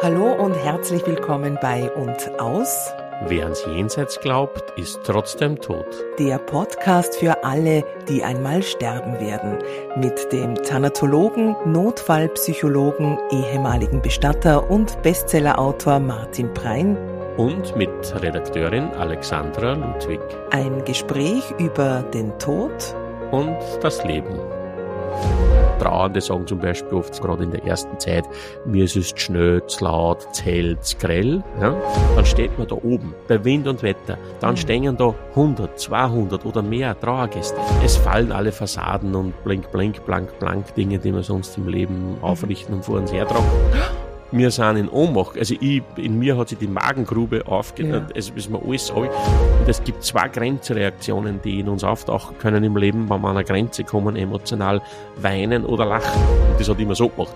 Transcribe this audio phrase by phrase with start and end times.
[0.00, 2.92] Hallo und herzlich willkommen bei Und Aus.
[3.26, 5.86] Wer ans Jenseits glaubt, ist trotzdem tot.
[6.18, 9.58] Der Podcast für alle, die einmal sterben werden.
[9.96, 16.96] Mit dem Thanatologen, Notfallpsychologen, ehemaligen Bestatter und Bestsellerautor Martin Prein.
[17.36, 17.90] Und mit
[18.22, 20.20] Redakteurin Alexandra Ludwig.
[20.50, 22.94] Ein Gespräch über den Tod
[23.32, 24.38] und das Leben.
[25.84, 28.24] Trauernde sagen zum Beispiel oft, gerade in der ersten Zeit,
[28.64, 31.42] mir ist es schnell, zu laut, zu grell.
[31.60, 31.76] Ja?
[32.16, 34.16] Dann steht man da oben, bei Wind und Wetter.
[34.40, 34.56] Dann mhm.
[34.56, 37.58] stehen da 100, 200 oder mehr Trauergäste.
[37.84, 42.16] Es fallen alle Fassaden und blink, blink, blank, blank Dinge, die wir sonst im Leben
[42.16, 42.24] mhm.
[42.24, 43.44] aufrichten und vor uns hertragen
[44.32, 45.38] wir sind in Ohnmacht.
[45.38, 48.06] Also ich, in mir hat sich die Magengrube aufgenommen.
[48.08, 48.16] Ja.
[48.16, 49.08] Es ist mir alles Und
[49.66, 53.44] es gibt zwei Grenzreaktionen, die in uns auftauchen können im Leben, wenn wir an eine
[53.44, 54.82] Grenze kommen, emotional
[55.16, 56.22] weinen oder lachen.
[56.50, 57.34] Und das hat immer so gemacht.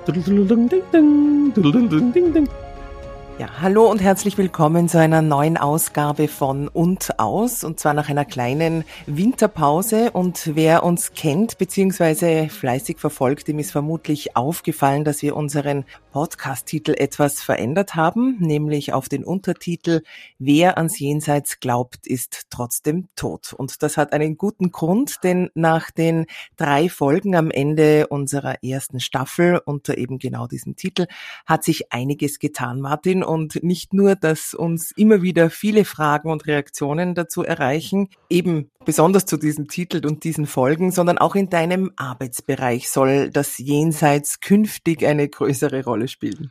[3.38, 8.08] Ja, hallo und herzlich willkommen zu einer neuen Ausgabe von Und aus und zwar nach
[8.08, 12.48] einer kleinen Winterpause und wer uns kennt bzw.
[12.48, 19.08] fleißig verfolgt, dem ist vermutlich aufgefallen, dass wir unseren Podcast-Titel etwas verändert haben, nämlich auf
[19.08, 20.02] den Untertitel
[20.40, 23.52] Wer ans Jenseits glaubt, ist trotzdem tot.
[23.52, 28.98] Und das hat einen guten Grund, denn nach den drei Folgen am Ende unserer ersten
[28.98, 31.06] Staffel unter eben genau diesem Titel
[31.46, 36.46] hat sich einiges getan, Martin und nicht nur, dass uns immer wieder viele Fragen und
[36.46, 41.92] Reaktionen dazu erreichen, eben besonders zu diesem Titel und diesen Folgen, sondern auch in deinem
[41.96, 46.50] Arbeitsbereich soll das Jenseits künftig eine größere Rolle spielen.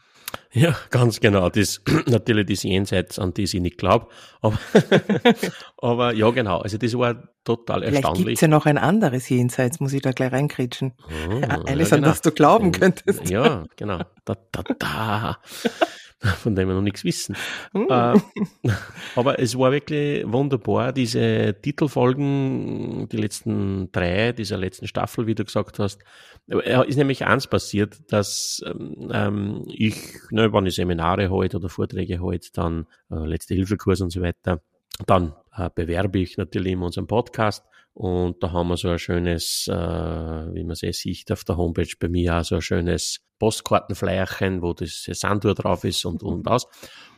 [0.52, 1.50] Ja, ganz genau.
[1.50, 4.08] Das natürlich das Jenseits, an das ich nicht glaube.
[4.42, 4.58] Aber,
[5.78, 6.60] aber ja, genau.
[6.60, 8.26] Also das war total Vielleicht erstaunlich.
[8.26, 10.94] Gibt ja noch ein anderes Jenseits, muss ich da gleich reinkritschen.
[11.30, 11.34] Oh,
[11.66, 11.96] Eines, ja, genau.
[11.96, 13.30] an das du glauben könntest.
[13.30, 14.00] Ja, genau.
[14.26, 15.38] Da, da, da.
[16.42, 17.36] von dem wir noch nichts wissen.
[17.74, 17.86] Mm.
[17.90, 18.20] Äh,
[19.16, 25.46] aber es war wirklich wunderbar, diese Titelfolgen, die letzten drei dieser letzten Staffel, wie du
[25.46, 26.04] gesagt hast.
[26.48, 29.96] Ist nämlich eins passiert, dass ähm, ich,
[30.32, 34.62] ne, wenn ich Seminare halte oder Vorträge halte, dann äh, letzte Hilfekurs und so weiter,
[35.06, 37.64] dann äh, bewerbe ich natürlich in unserem Podcast
[37.94, 41.94] und da haben wir so ein schönes, äh, wie man es sieht auf der Homepage
[42.00, 46.68] bei mir, auch so ein schönes Postkartenfleierchen, wo das Sandur drauf ist und, und aus.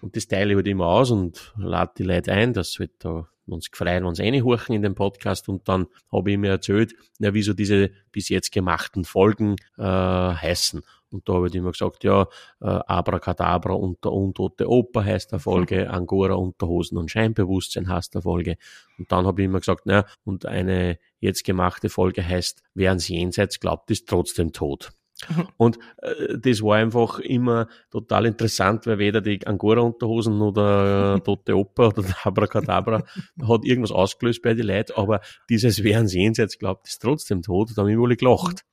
[0.02, 3.28] Und das teile ich halt immer aus und lade die Leute ein, dass halt da
[3.52, 7.34] uns gefreut, wenn sie reinhorchen in den Podcast und dann habe ich mir erzählt, ja,
[7.34, 10.82] wieso diese bis jetzt gemachten Folgen äh, heißen.
[11.12, 12.28] Und da habe ich immer gesagt, ja,
[12.62, 18.22] äh, Abracadabra und der untote Oper heißt der Folge, Angora Unterhosen und Scheinbewusstsein heißt der
[18.22, 18.58] Folge.
[18.98, 23.08] Und dann habe ich immer gesagt, na, und eine jetzt gemachte Folge heißt, wer ans
[23.08, 24.92] Jenseits glaubt, ist trotzdem tot.
[25.58, 31.58] Und äh, das war einfach immer total interessant, weil weder die Angora-Unterhosen oder äh, Tote
[31.58, 33.04] Oper oder Abracadabra
[33.48, 37.72] hat irgendwas ausgelöst bei den Leuten, aber dieses Wer ans Jenseits glaubt, ist trotzdem tot,
[37.76, 38.64] da haben wir alle gelacht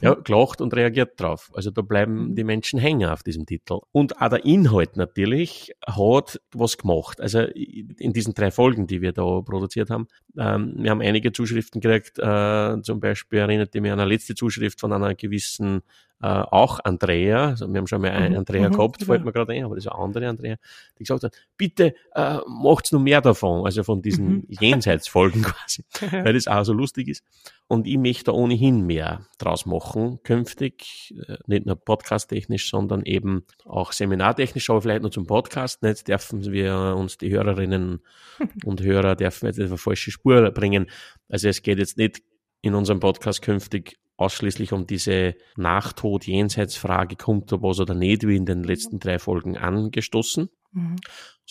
[0.00, 1.50] ja, gelacht und reagiert drauf.
[1.54, 2.34] Also da bleiben mhm.
[2.34, 3.80] die Menschen hängen auf diesem Titel.
[3.92, 7.20] Und auch der Inhalt natürlich hat was gemacht.
[7.20, 11.80] Also in diesen drei Folgen, die wir da produziert haben, ähm, wir haben einige Zuschriften
[11.80, 15.82] gekriegt, äh, zum Beispiel erinnert mich an eine letzte Zuschrift von einer gewissen
[16.22, 18.38] äh, auch Andrea, also wir haben schon mal eine mhm.
[18.38, 20.56] Andrea mhm, gehabt, fällt mir gerade ein, aber das ist eine andere Andrea,
[20.96, 24.46] die gesagt hat, bitte äh, macht's noch mehr davon, also von diesen mhm.
[24.48, 25.84] Jenseitsfolgen quasi,
[26.24, 27.24] weil das auch so lustig ist.
[27.66, 33.44] Und ich möchte da ohnehin mehr draus machen, künftig, äh, nicht nur podcasttechnisch, sondern eben
[33.64, 35.82] auch seminartechnisch, aber vielleicht nur zum Podcast.
[35.82, 38.00] Nicht dürfen wir uns die Hörerinnen
[38.64, 40.88] und Hörer dürfen jetzt eine falsche Spur bringen.
[41.28, 42.22] Also es geht jetzt nicht
[42.60, 48.46] in unserem Podcast künftig ausschließlich um diese Nachtod-Jenseitsfrage, kommt da was oder nicht, wie in
[48.46, 50.96] den letzten drei Folgen angestoßen, mhm.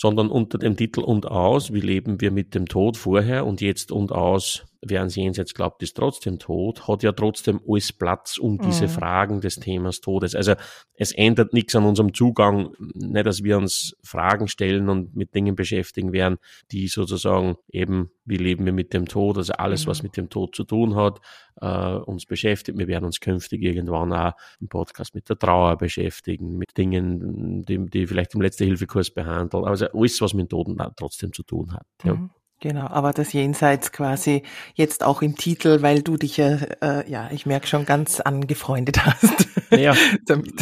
[0.01, 3.91] Sondern unter dem Titel und aus, wie leben wir mit dem Tod vorher und jetzt
[3.91, 8.57] und aus, wer ans Jenseits glaubt, ist trotzdem tot, hat ja trotzdem alles Platz um
[8.57, 8.89] diese mhm.
[8.89, 10.33] Fragen des Themas Todes.
[10.33, 10.55] Also
[10.95, 15.55] es ändert nichts an unserem Zugang, nicht, dass wir uns Fragen stellen und mit Dingen
[15.55, 16.39] beschäftigen werden,
[16.71, 19.89] die sozusagen eben, wie leben wir mit dem Tod, also alles, mhm.
[19.91, 21.19] was mit dem Tod zu tun hat,
[21.61, 22.77] äh, uns beschäftigt.
[22.77, 27.85] Wir werden uns künftig irgendwann auch im Podcast mit der Trauer beschäftigen, mit Dingen, die,
[27.85, 29.65] die vielleicht im letzten Hilfekurs behandeln.
[29.65, 31.85] Also alles, was mit dem Toten trotzdem zu tun hat.
[32.03, 32.15] Ja.
[32.15, 32.31] Mhm.
[32.61, 34.43] Genau, aber das Jenseits quasi
[34.75, 39.03] jetzt auch im Titel, weil du dich ja, äh, ja, ich merke schon ganz angefreundet
[39.05, 39.47] hast.
[39.71, 39.95] Ja,
[40.25, 40.53] damit.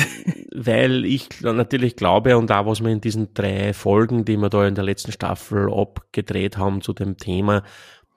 [0.53, 4.67] weil ich natürlich glaube und auch was wir in diesen drei Folgen, die wir da
[4.67, 7.63] in der letzten Staffel abgedreht haben zu dem Thema,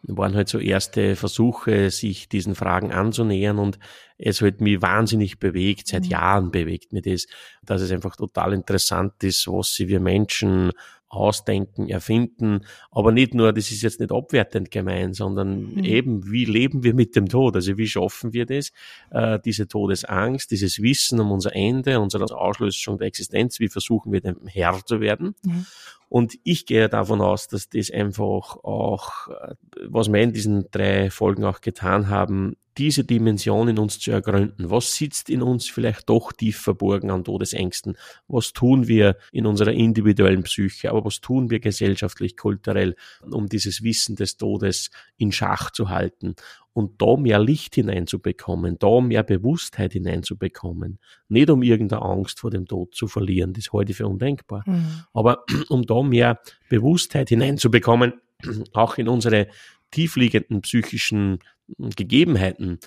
[0.03, 3.79] waren halt so erste Versuche, sich diesen Fragen anzunähern und
[4.19, 6.11] es hat mich wahnsinnig bewegt, seit mhm.
[6.11, 7.27] Jahren bewegt mich das,
[7.63, 10.73] dass es einfach total interessant ist, was sie wir Menschen
[11.13, 15.85] ausdenken, erfinden, aber nicht nur, das ist jetzt nicht abwertend gemeint, sondern mhm.
[15.85, 17.55] eben, wie leben wir mit dem Tod?
[17.55, 18.73] Also wie schaffen wir das?
[19.11, 24.23] Äh, diese Todesangst, dieses Wissen um unser Ende, unsere Auslösung der Existenz, wie versuchen wir
[24.23, 25.35] dem Herr zu werden?
[25.45, 25.67] Mhm.
[26.09, 29.55] Und ich gehe davon aus, dass das einfach auch, äh,
[29.87, 34.71] was wir in diesen drei Folgen auch getan haben, diese Dimension in uns zu ergründen.
[34.71, 37.97] Was sitzt in uns vielleicht doch tief verborgen an Todesängsten?
[38.29, 40.91] Was tun wir in unserer individuellen Psyche?
[40.91, 42.97] Aber was tun wir gesellschaftlich, kulturell,
[43.31, 46.35] um dieses Wissen des Todes in Schach zu halten?
[46.73, 50.99] Und da mehr Licht hineinzubekommen, da mehr Bewusstheit hineinzubekommen.
[51.29, 54.63] Nicht um irgendeine Angst vor dem Tod zu verlieren, das halte ich für undenkbar.
[54.65, 55.05] Mhm.
[55.13, 56.41] Aber um da mehr
[56.71, 58.15] Bewusstheit hineinzubekommen,
[58.73, 59.49] auch in unsere
[59.91, 61.39] tiefliegenden psychischen
[61.79, 62.79] Gegebenheiten,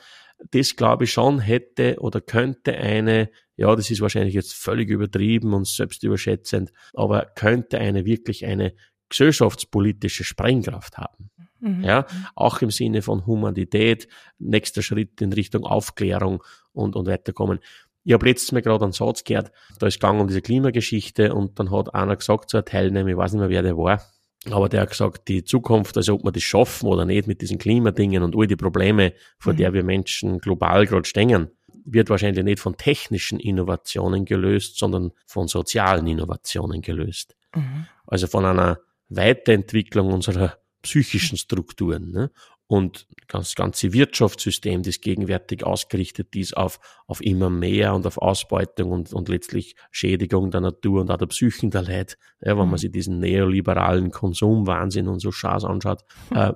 [0.51, 5.53] das glaube ich schon hätte oder könnte eine, ja, das ist wahrscheinlich jetzt völlig übertrieben
[5.53, 8.73] und selbstüberschätzend, aber könnte eine wirklich eine
[9.09, 11.29] gesellschaftspolitische Sprengkraft haben.
[11.59, 11.83] Mhm.
[11.83, 12.05] Ja,
[12.35, 14.07] auch im Sinne von Humanität,
[14.39, 16.43] nächster Schritt in Richtung Aufklärung
[16.73, 17.59] und, und weiterkommen.
[18.03, 21.57] Ich habe letztes Mal gerade einen Satz gehört, da ist gegangen um diese Klimageschichte und
[21.59, 24.01] dann hat einer gesagt, so ein Teilnehmer, ich weiß nicht mehr, wer der war,
[24.51, 27.57] aber der hat gesagt, die Zukunft, also ob wir das schaffen oder nicht mit diesen
[27.57, 29.57] Klimadingen und all die Probleme, vor mhm.
[29.57, 31.49] der wir Menschen global gerade stehen,
[31.85, 37.35] wird wahrscheinlich nicht von technischen Innovationen gelöst, sondern von sozialen Innovationen gelöst.
[37.55, 37.87] Mhm.
[38.07, 42.11] Also von einer Weiterentwicklung unserer psychischen Strukturen.
[42.11, 42.31] Ne?
[42.67, 48.91] Und das ganze Wirtschaftssystem, das gegenwärtig ausgerichtet ist auf, auf immer mehr und auf Ausbeutung
[48.91, 52.69] und, und letztlich Schädigung der Natur und auch der Psychen der Leid, ja, wenn man
[52.69, 52.77] mhm.
[52.77, 56.01] sich diesen neoliberalen Konsumwahnsinn und so Schaß anschaut,
[56.31, 56.53] äh,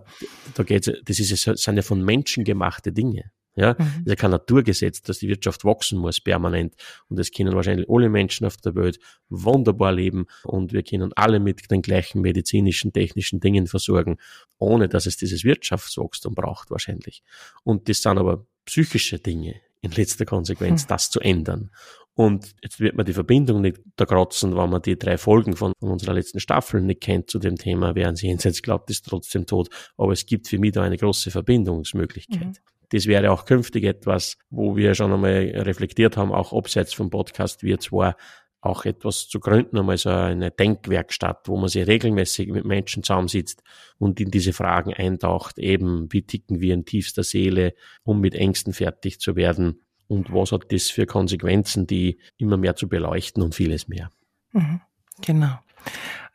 [0.56, 3.32] da geht's, das ist, das sind ja von Menschen gemachte Dinge.
[3.60, 4.04] Ja, mhm.
[4.06, 6.76] ist ja kein Naturgesetz, dass die Wirtschaft wachsen muss permanent.
[7.10, 11.42] Und es können wahrscheinlich alle Menschen auf der Welt wunderbar leben und wir können alle
[11.42, 14.18] mit den gleichen medizinischen, technischen Dingen versorgen,
[14.60, 17.22] ohne dass es dieses Wirtschaftswachstum braucht wahrscheinlich.
[17.66, 20.88] Und das sind aber psychische Dinge in letzter Konsequenz, mhm.
[20.88, 21.70] das zu ändern.
[22.14, 25.74] Und jetzt wird man die Verbindung nicht da kratzen, wenn man die drei Folgen von,
[25.80, 29.46] von unserer letzten Staffel nicht kennt zu dem Thema, während sie jenseits glaubt, ist trotzdem
[29.46, 29.70] tot.
[29.98, 32.48] Aber es gibt für mich da eine große Verbindungsmöglichkeit.
[32.48, 37.10] Mhm das wäre auch künftig etwas, wo wir schon einmal reflektiert haben, auch abseits vom
[37.10, 38.16] Podcast, wir zwar
[38.62, 43.64] auch etwas zu gründen, einmal so eine Denkwerkstatt, wo man sich regelmäßig mit Menschen zusammensitzt
[43.98, 48.74] und in diese Fragen eintaucht, eben wie ticken wir in tiefster Seele, um mit Ängsten
[48.74, 53.56] fertig zu werden und was hat das für Konsequenzen, die immer mehr zu beleuchten und
[53.56, 54.10] vieles mehr.
[54.52, 54.82] Mhm,
[55.22, 55.60] genau.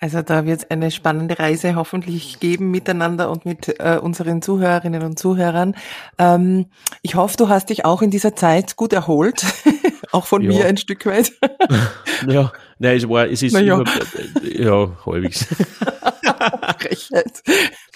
[0.00, 5.02] Also da wird es eine spannende Reise hoffentlich geben miteinander und mit äh, unseren Zuhörerinnen
[5.02, 5.74] und Zuhörern.
[6.18, 6.66] Ähm,
[7.00, 9.46] ich hoffe, du hast dich auch in dieser Zeit gut erholt,
[10.12, 10.48] auch von ja.
[10.48, 11.32] mir ein Stück weit.
[12.28, 13.84] ja, nein, es war, es ist, ja, über,
[14.42, 15.46] ja halbwegs.
[16.78, 17.42] Frechheit.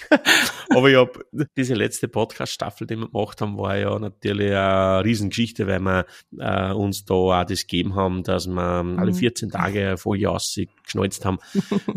[0.75, 1.19] Aber ich hab,
[1.57, 6.05] diese letzte Podcast-Staffel, die wir gemacht haben, war ja natürlich eine Riesengeschichte, weil wir
[6.37, 8.99] äh, uns da auch das gegeben haben, dass wir mhm.
[8.99, 11.39] alle 14 Tage eine Folie ausgeschnalzt haben.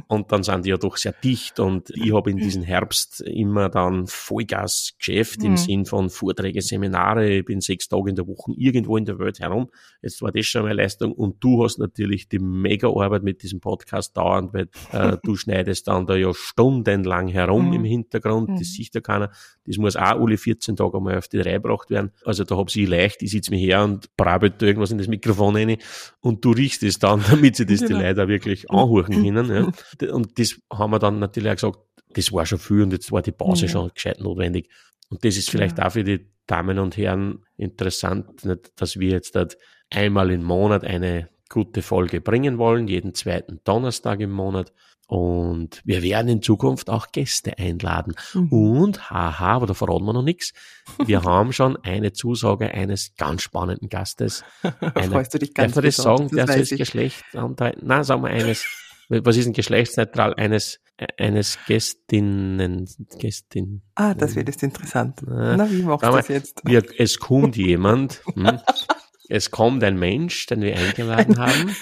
[0.09, 3.69] und dann sind die ja doch sehr dicht und ich habe in diesem Herbst immer
[3.69, 5.47] dann Vollgas-Geschäft mhm.
[5.47, 7.31] im Sinn von Vorträge, Seminare.
[7.31, 9.71] Ich bin sechs Tage in der Woche irgendwo in der Welt herum.
[10.03, 13.61] Jetzt war das schon eine Leistung und du hast natürlich die mega Arbeit mit diesem
[13.61, 17.73] Podcast dauernd, weil äh, du schneidest dann da ja stundenlang herum mhm.
[17.75, 18.02] im Hintergrund.
[18.11, 18.59] Das mhm.
[18.59, 19.31] sieht ja keiner.
[19.65, 22.13] Das muss auch alle 14 Tage einmal auf die Reihe gebracht werden.
[22.25, 25.09] Also da habe ich leicht, ich sitze mir her und brabbelt da irgendwas in das
[25.09, 25.77] Mikrofon rein
[26.21, 27.99] und du riechst es dann, damit sie das genau.
[27.99, 29.73] die Leute auch wirklich anhören können.
[30.01, 30.13] Ja.
[30.13, 31.79] Und das haben wir dann natürlich auch gesagt,
[32.15, 33.73] das war schon viel und jetzt war die Pause ja.
[33.73, 34.69] schon gescheit notwendig.
[35.09, 35.87] Und das ist vielleicht ja.
[35.87, 39.57] auch für die Damen und Herren interessant, dass wir jetzt dort
[39.91, 44.73] einmal im Monat eine gute Folge bringen wollen, jeden zweiten Donnerstag im Monat.
[45.07, 48.15] Und wir werden in Zukunft auch Gäste einladen.
[48.33, 48.53] Mhm.
[48.53, 50.55] Und, haha, aber da verraten wir noch nichts.
[51.05, 54.43] Wir haben schon eine Zusage eines ganz spannenden Gastes.
[54.95, 56.29] Eine, Freust du dich ganz Darf man das sagen?
[56.29, 57.87] Das darf das Geschlecht andeuten?
[57.87, 58.65] Nein, sagen wir eines,
[59.11, 60.33] was ist ein geschlechtsneutral?
[60.35, 60.81] Eines,
[61.19, 63.83] eines Gästinnen, Gästin.
[63.95, 65.21] Ah, das wird jetzt interessant.
[65.27, 66.63] Na, wie machst du das jetzt?
[66.65, 68.59] Wir, es kommt jemand, hm,
[69.35, 71.75] es kommt ein Mensch, den wir eingeladen haben.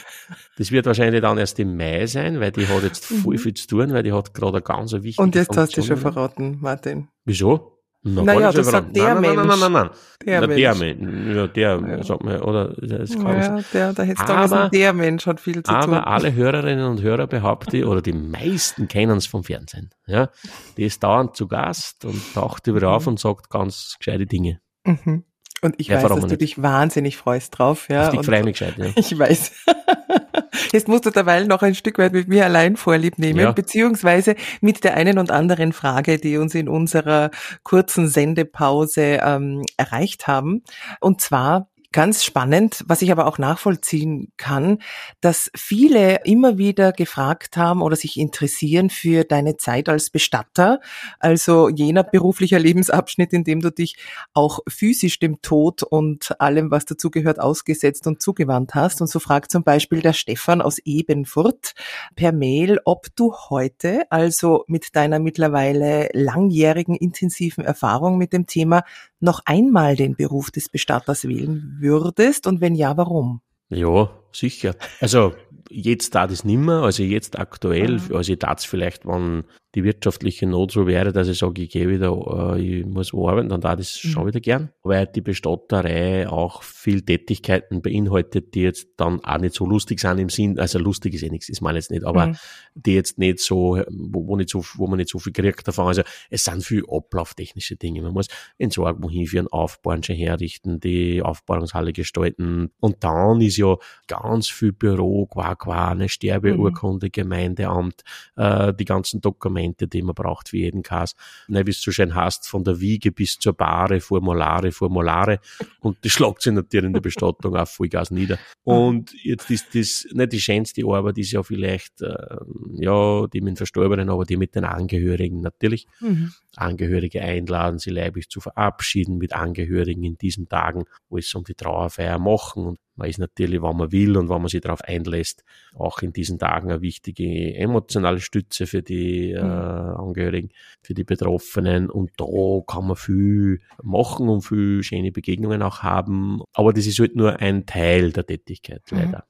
[0.56, 3.38] Das wird wahrscheinlich dann erst im Mai sein, weil die hat jetzt voll mhm.
[3.38, 5.62] viel zu tun, weil die hat gerade eine ganz wichtige Und jetzt Funktion.
[5.66, 7.08] hast du schon verraten, Martin.
[7.24, 7.76] Wieso?
[8.02, 9.36] Na, naja, das sagt der nein, Mensch.
[9.36, 9.90] Nein, nein, nein, nein,
[10.24, 10.60] Der Na, Mensch.
[10.60, 11.36] der Mensch.
[11.36, 12.02] Ja, der, Ja.
[12.02, 15.62] sagt man, oder, das kann Ja, der, da hätte Aber- sagen, der Mensch hat viel
[15.62, 15.94] zu Aber tun.
[16.04, 19.90] alle Hörerinnen und Hörer behaupte ich, oder die meisten kennen es vom Fernsehen.
[20.06, 20.30] Ja,
[20.78, 24.60] die ist dauernd zu Gast und taucht über auf und sagt ganz gescheite Dinge.
[24.86, 25.24] Mhm.
[25.62, 26.40] Und ich Ja, weiß, dass du nicht?
[26.40, 27.88] dich wahnsinnig freust drauf.
[27.90, 28.86] Ja, und freue mich gescheit, ja.
[28.96, 29.52] Ich weiß.
[30.72, 33.52] Jetzt musst du derweil noch ein Stück weit mit mir allein Vorlieb nehmen, Ja.
[33.52, 37.30] beziehungsweise mit der einen und anderen Frage, die uns in unserer
[37.62, 40.62] kurzen Sendepause ähm, erreicht haben.
[41.00, 44.78] Und zwar ganz spannend, was ich aber auch nachvollziehen kann,
[45.20, 50.80] dass viele immer wieder gefragt haben oder sich interessieren für deine Zeit als Bestatter,
[51.18, 53.96] also jener beruflicher Lebensabschnitt, in dem du dich
[54.34, 59.00] auch physisch dem Tod und allem, was dazugehört, ausgesetzt und zugewandt hast.
[59.00, 61.74] Und so fragt zum Beispiel der Stefan aus Ebenfurt
[62.14, 68.84] per Mail, ob du heute, also mit deiner mittlerweile langjährigen intensiven Erfahrung mit dem Thema,
[69.20, 73.40] noch einmal den Beruf des Bestatters wählen würdest und wenn ja, warum?
[73.68, 74.74] Ja, sicher.
[75.00, 75.34] Also
[75.70, 78.14] jetzt da das nimmer, also jetzt aktuell, Mhm.
[78.16, 79.44] also ich tat es vielleicht, wenn
[79.76, 83.48] die wirtschaftliche Not so wäre, dass ich sage, ich gehe wieder, äh, ich muss arbeiten,
[83.48, 84.26] dann da das schon Mhm.
[84.28, 84.70] wieder gern.
[84.82, 90.18] Weil die Bestatterei auch viel Tätigkeiten beinhaltet, die jetzt dann auch nicht so lustig sind
[90.18, 92.36] im Sinn, also lustig ist eh nichts, ist man jetzt nicht, aber Mhm.
[92.74, 95.86] die jetzt nicht so, wo, wo, nicht so, wo man nicht so viel kriegt davon.
[95.86, 98.02] Also es sind viel ablauftechnische Dinge.
[98.02, 98.26] Man muss
[98.58, 102.70] Entsorgung hinführen, aufbauen, schon herrichten, die Aufbahrungshalle gestalten.
[102.80, 103.76] Und dann ist ja
[104.08, 108.02] ganz viel Büro, qua qua, eine Sterbeurkunde, Gemeindeamt,
[108.36, 111.14] äh, die ganzen Dokumente, die man braucht für jeden Kass.
[111.46, 115.38] Ne, wie es so schön heißt, von der Wiege bis zur Bahre, Formulare, Formulare.
[115.80, 118.38] Und das schlagt sich natürlich in der Bestattung auf Vollgas nieder.
[118.64, 122.36] Und jetzt ist das nicht die schönste Arbeit, ist ja vielleicht, äh,
[122.74, 125.86] ja, die mit den Verstorbenen, aber die mit den Angehörigen natürlich.
[126.00, 126.32] Mhm.
[126.56, 131.54] Angehörige einladen, sie leiblich zu verabschieden mit Angehörigen in diesen Tagen, wo es um die
[131.54, 132.66] Trauerfeier machen.
[132.66, 135.42] Und man ist natürlich, wenn man will und wenn man sich darauf einlässt,
[135.74, 140.50] auch in diesen Tagen eine wichtige emotionale Stütze für die äh, Angehörigen,
[140.82, 141.88] für die Betroffenen.
[141.90, 142.26] Und da
[142.66, 146.42] kann man viel machen und viel schöne Begegnungen auch haben.
[146.52, 148.98] Aber das ist halt nur ein Teil der Tätigkeit, Mhm.
[148.98, 149.24] leider.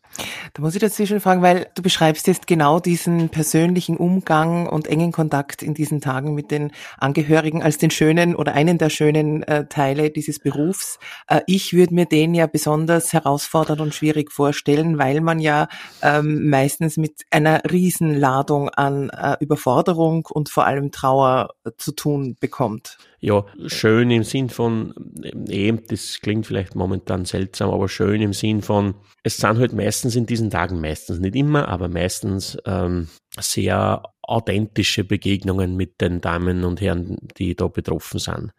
[0.55, 5.13] Da muss ich dazwischen fragen, weil du beschreibst jetzt genau diesen persönlichen Umgang und engen
[5.13, 9.67] Kontakt in diesen Tagen mit den Angehörigen als den schönen oder einen der schönen äh,
[9.67, 10.99] Teile dieses Berufs.
[11.29, 15.69] Äh, ich würde mir den ja besonders herausfordernd und schwierig vorstellen, weil man ja
[16.03, 22.37] ähm, meistens mit einer Riesenladung an äh, Überforderung und vor allem Trauer äh, zu tun
[22.41, 22.99] bekommt.
[23.21, 24.95] Ja, schön im Sinn von,
[25.49, 30.17] eben, das klingt vielleicht momentan seltsam, aber schön im Sinn von, es sind halt meistens
[30.17, 33.09] in diesen Tagen, meistens nicht immer, aber meistens ähm,
[33.39, 38.53] sehr authentische Begegnungen mit den Damen und Herren, die da betroffen sind.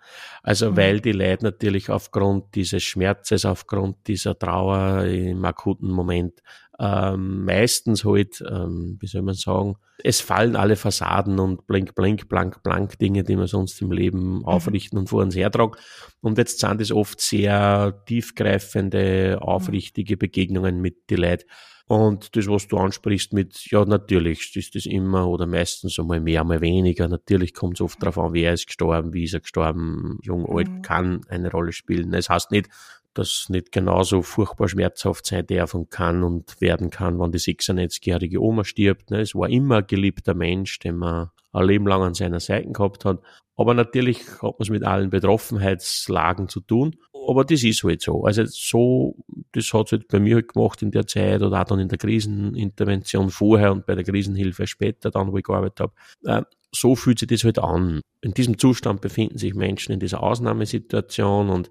[0.43, 0.77] Also Mhm.
[0.77, 6.41] weil die Leute natürlich aufgrund dieses Schmerzes, aufgrund dieser Trauer im akuten Moment
[6.79, 12.27] ähm, meistens halt, ähm, wie soll man sagen, es fallen alle Fassaden und blink, blink,
[12.27, 15.75] blank, blank Dinge, die man sonst im Leben aufrichten und vor uns hertragen.
[16.21, 21.45] Und jetzt sind es oft sehr tiefgreifende, aufrichtige Begegnungen mit die Leuten.
[21.91, 26.39] Und das, was du ansprichst mit, ja, natürlich ist das immer oder meistens einmal mehr,
[26.39, 27.09] einmal weniger.
[27.09, 30.69] Natürlich kommt es oft darauf an, wer ist gestorben, wie ist er gestorben, jung, alt,
[30.69, 30.81] Mhm.
[30.83, 32.13] kann eine Rolle spielen.
[32.13, 32.69] Es heißt nicht,
[33.13, 38.41] dass nicht genauso furchtbar schmerzhaft sein darf und kann und werden kann, wenn die 96-jährige
[38.41, 39.11] Oma stirbt.
[39.11, 39.19] Ne?
[39.19, 43.03] Es war immer ein geliebter Mensch, den man ein Leben lang an seiner Seite gehabt
[43.03, 43.19] hat.
[43.57, 46.95] Aber natürlich hat man es mit allen Betroffenheitslagen zu tun.
[47.27, 48.23] Aber das ist halt so.
[48.23, 49.15] Also so,
[49.51, 51.87] das hat es halt bei mir halt gemacht in der Zeit oder auch dann in
[51.87, 55.93] der Krisenintervention vorher und bei der Krisenhilfe später, dann wo ich gearbeitet habe.
[56.25, 58.01] Äh, so fühlt sich das halt an.
[58.21, 61.69] In diesem Zustand befinden sich Menschen in dieser Ausnahmesituation und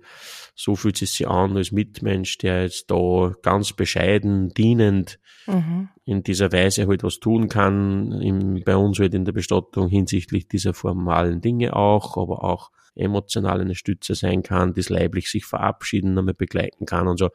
[0.55, 5.89] so fühlt es sich an als Mitmensch, der jetzt da ganz bescheiden, dienend Mhm.
[6.05, 10.49] in dieser Weise halt was tun kann, im, bei uns halt in der Bestattung hinsichtlich
[10.49, 16.15] dieser formalen Dinge auch, aber auch emotional eine Stütze sein kann, das leiblich sich verabschieden,
[16.15, 17.31] nochmal begleiten kann und so.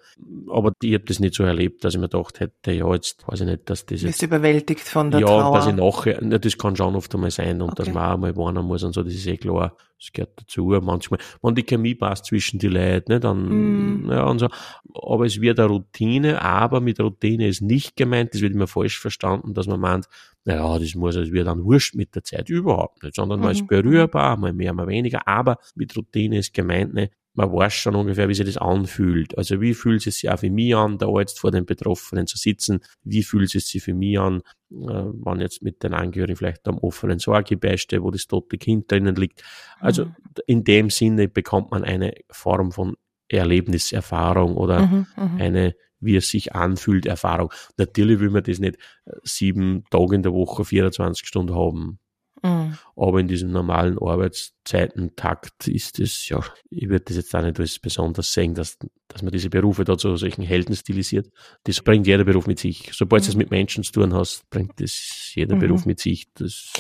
[0.49, 3.41] Aber ich habe das nicht so erlebt, dass ich mir gedacht hätte, ja, jetzt weiß
[3.41, 5.47] ich nicht, dass das Du jetzt überwältigt von der ja, Trauer.
[5.49, 7.93] und dass ich nachher, ja, das kann schon oft einmal sein und dass Okay.
[7.95, 9.75] man auch einmal warnen muss und so, das ist eh klar.
[10.05, 10.65] Das gehört dazu.
[10.83, 14.11] Manchmal, wenn die Chemie passt zwischen die Leuten, ne, dann, Mm.
[14.11, 14.47] ja, und so.
[14.93, 18.99] Aber es wird eine Routine, aber mit Routine ist nicht gemeint, das wird immer falsch
[18.99, 20.05] verstanden, dass man meint,
[20.43, 23.55] naja, das muss, es wird dann wurscht mit der Zeit überhaupt nicht, sondern man Mhm,
[23.55, 27.95] ist berührbar, mal mehr, mal weniger, aber mit Routine ist gemeint, ne, man weiß schon
[27.95, 29.37] ungefähr, wie sich das anfühlt.
[29.37, 32.37] Also wie fühlt es sich auch für mich an, da jetzt vor den Betroffenen zu
[32.37, 32.79] sitzen?
[33.03, 36.77] Wie fühlt es sich für mich an, äh, wenn jetzt mit den Angehörigen vielleicht am
[36.77, 39.43] offenen Sorgebeichte, wo das tote Kind drinnen liegt?
[39.79, 40.15] Also mhm.
[40.47, 42.95] in dem Sinne bekommt man eine Form von
[43.27, 47.51] Erlebniserfahrung oder mhm, mhm, eine wie es sich anfühlt, Erfahrung.
[47.77, 48.75] Natürlich will man das nicht
[49.05, 51.99] äh, sieben Tage in der Woche, 24 Stunden haben.
[52.45, 52.77] Mhm.
[52.95, 57.79] Aber in diesem normalen Arbeitszeitentakt ist es, ja, ich würde das jetzt auch nicht als
[57.79, 61.31] besonders sehen, dass, dass man diese Berufe da zu solchen Helden stilisiert.
[61.63, 62.91] Das bringt jeder Beruf mit sich.
[62.93, 63.25] Sobald mhm.
[63.25, 65.59] du es mit Menschen zu tun hast, bringt das jeder mhm.
[65.59, 66.27] Beruf mit sich.
[66.33, 66.71] Das,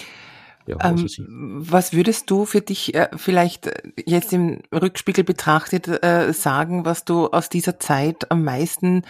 [0.67, 1.07] ja, ähm,
[1.59, 7.05] was würdest du für dich äh, vielleicht äh, jetzt im Rückspiegel betrachtet äh, sagen, was
[7.05, 9.03] du aus dieser Zeit am meisten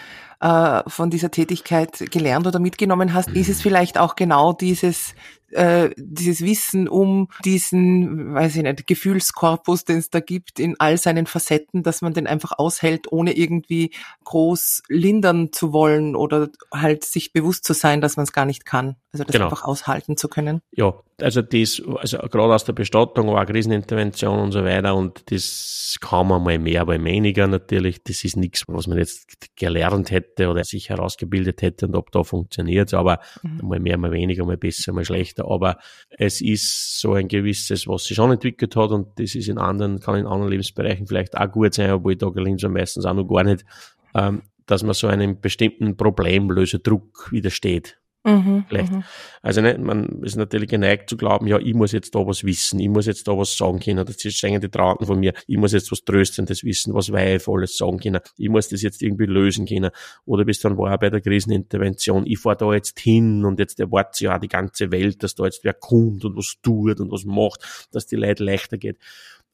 [0.46, 3.30] äh, von dieser Tätigkeit gelernt oder mitgenommen hast?
[3.30, 3.36] Mhm.
[3.36, 5.16] Ist es vielleicht auch genau dieses
[5.56, 10.98] äh, dieses Wissen um diesen, weiß ich nicht, Gefühlskorpus, den es da gibt, in all
[10.98, 13.92] seinen Facetten, dass man den einfach aushält, ohne irgendwie
[14.24, 18.66] groß lindern zu wollen oder halt sich bewusst zu sein, dass man es gar nicht
[18.66, 18.98] kann.
[19.14, 19.46] Also das genau.
[19.46, 20.62] einfach aushalten zu können.
[20.72, 25.96] Ja, also das, also gerade aus der Bestattung war Krisenintervention und so weiter und das
[26.02, 28.04] kann man mal mehr, aber weniger natürlich.
[28.04, 32.24] Das ist nichts, was man jetzt gelernt hätte oder sich herausgebildet hätte und ob da
[32.24, 33.68] funktioniert, aber mhm.
[33.68, 35.78] mal mehr, mal weniger, mal besser, mal schlechter aber
[36.10, 40.00] es ist so ein gewisses, was sich schon entwickelt hat und das ist in anderen,
[40.00, 43.28] kann in anderen Lebensbereichen vielleicht auch gut sein, obwohl da gelingt es meistens auch noch
[43.28, 43.66] gar nicht,
[44.14, 47.98] ähm, dass man so einem bestimmten Problemlöserdruck widersteht.
[48.26, 48.92] Mhm, vielleicht.
[48.92, 49.04] Mhm.
[49.44, 52.80] Also ne, man ist natürlich geneigt zu glauben, ja, ich muss jetzt da was wissen,
[52.80, 55.74] ich muss jetzt da was sagen können, das ist die Trauten von mir, ich muss
[55.74, 59.92] jetzt was Tröstendes wissen, was Weihevolles sagen können, ich muss das jetzt irgendwie lösen können.
[60.26, 64.22] Oder bis dann war bei der Krisenintervention, ich fahr da jetzt hin und jetzt erwartet
[64.22, 67.88] ja die ganze Welt, dass da jetzt wer kommt und was tut und was macht,
[67.92, 68.98] dass die Leute leichter geht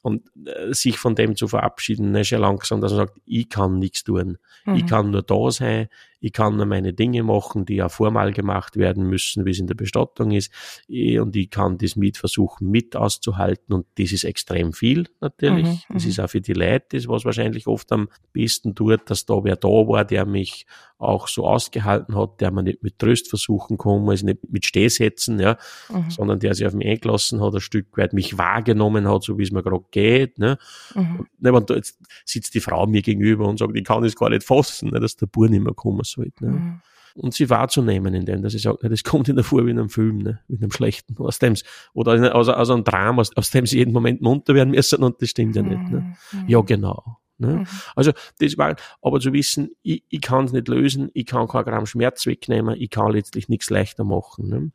[0.01, 3.79] und äh, sich von dem zu verabschieden, ist ja langsam, dass man sagt, ich kann
[3.79, 4.37] nichts tun.
[4.65, 4.75] Mhm.
[4.75, 5.89] Ich kann nur da sein,
[6.21, 9.67] ich kann nur meine Dinge machen, die ja formal gemacht werden müssen, wie es in
[9.67, 10.51] der Bestattung ist,
[10.87, 15.65] und ich kann das mit versuchen, mit auszuhalten und das ist extrem viel natürlich.
[15.65, 15.93] Mhm.
[15.93, 16.23] Das ist mhm.
[16.23, 19.67] auch für die Leute das, was wahrscheinlich oft am besten tut, dass da wer da
[19.67, 20.65] war, der mich
[21.01, 25.39] auch so ausgehalten hat, der man nicht mit Tröst versuchen kann, also nicht mit Stehsätzen,
[25.39, 25.57] ja,
[25.89, 26.11] mhm.
[26.11, 29.43] sondern der sich auf mich eingelassen hat, ein Stück weit mich wahrgenommen hat, so wie
[29.43, 30.57] es mir gerade geht, ne.
[30.93, 31.19] Mhm.
[31.19, 34.29] Und, ne, da jetzt sitzt die Frau mir gegenüber und sagt, ich kann das gar
[34.29, 36.51] nicht fassen, ne, dass der Bur nicht mehr kommen sollte, ne.
[36.51, 36.81] Mhm.
[37.13, 39.89] Und sie wahrzunehmen, indem dass ich sage, das kommt in der Vor wie in einem
[39.89, 41.55] Film, ne, in einem schlechten, aus dem
[41.93, 45.21] oder aus, aus einem Drama, aus, aus dem sie jeden Moment munter werden müssen und
[45.21, 46.15] das stimmt ja nicht, ne.
[46.31, 46.47] Mhm.
[46.47, 47.17] Ja, genau.
[47.41, 47.55] Ne?
[47.55, 47.67] Mhm.
[47.95, 51.65] Also das war, aber zu wissen, ich, ich kann es nicht lösen, ich kann kein
[51.65, 54.47] Gramm Schmerz wegnehmen, ich kann letztlich nichts leichter machen.
[54.47, 54.59] Ne?
[54.59, 54.71] Mhm.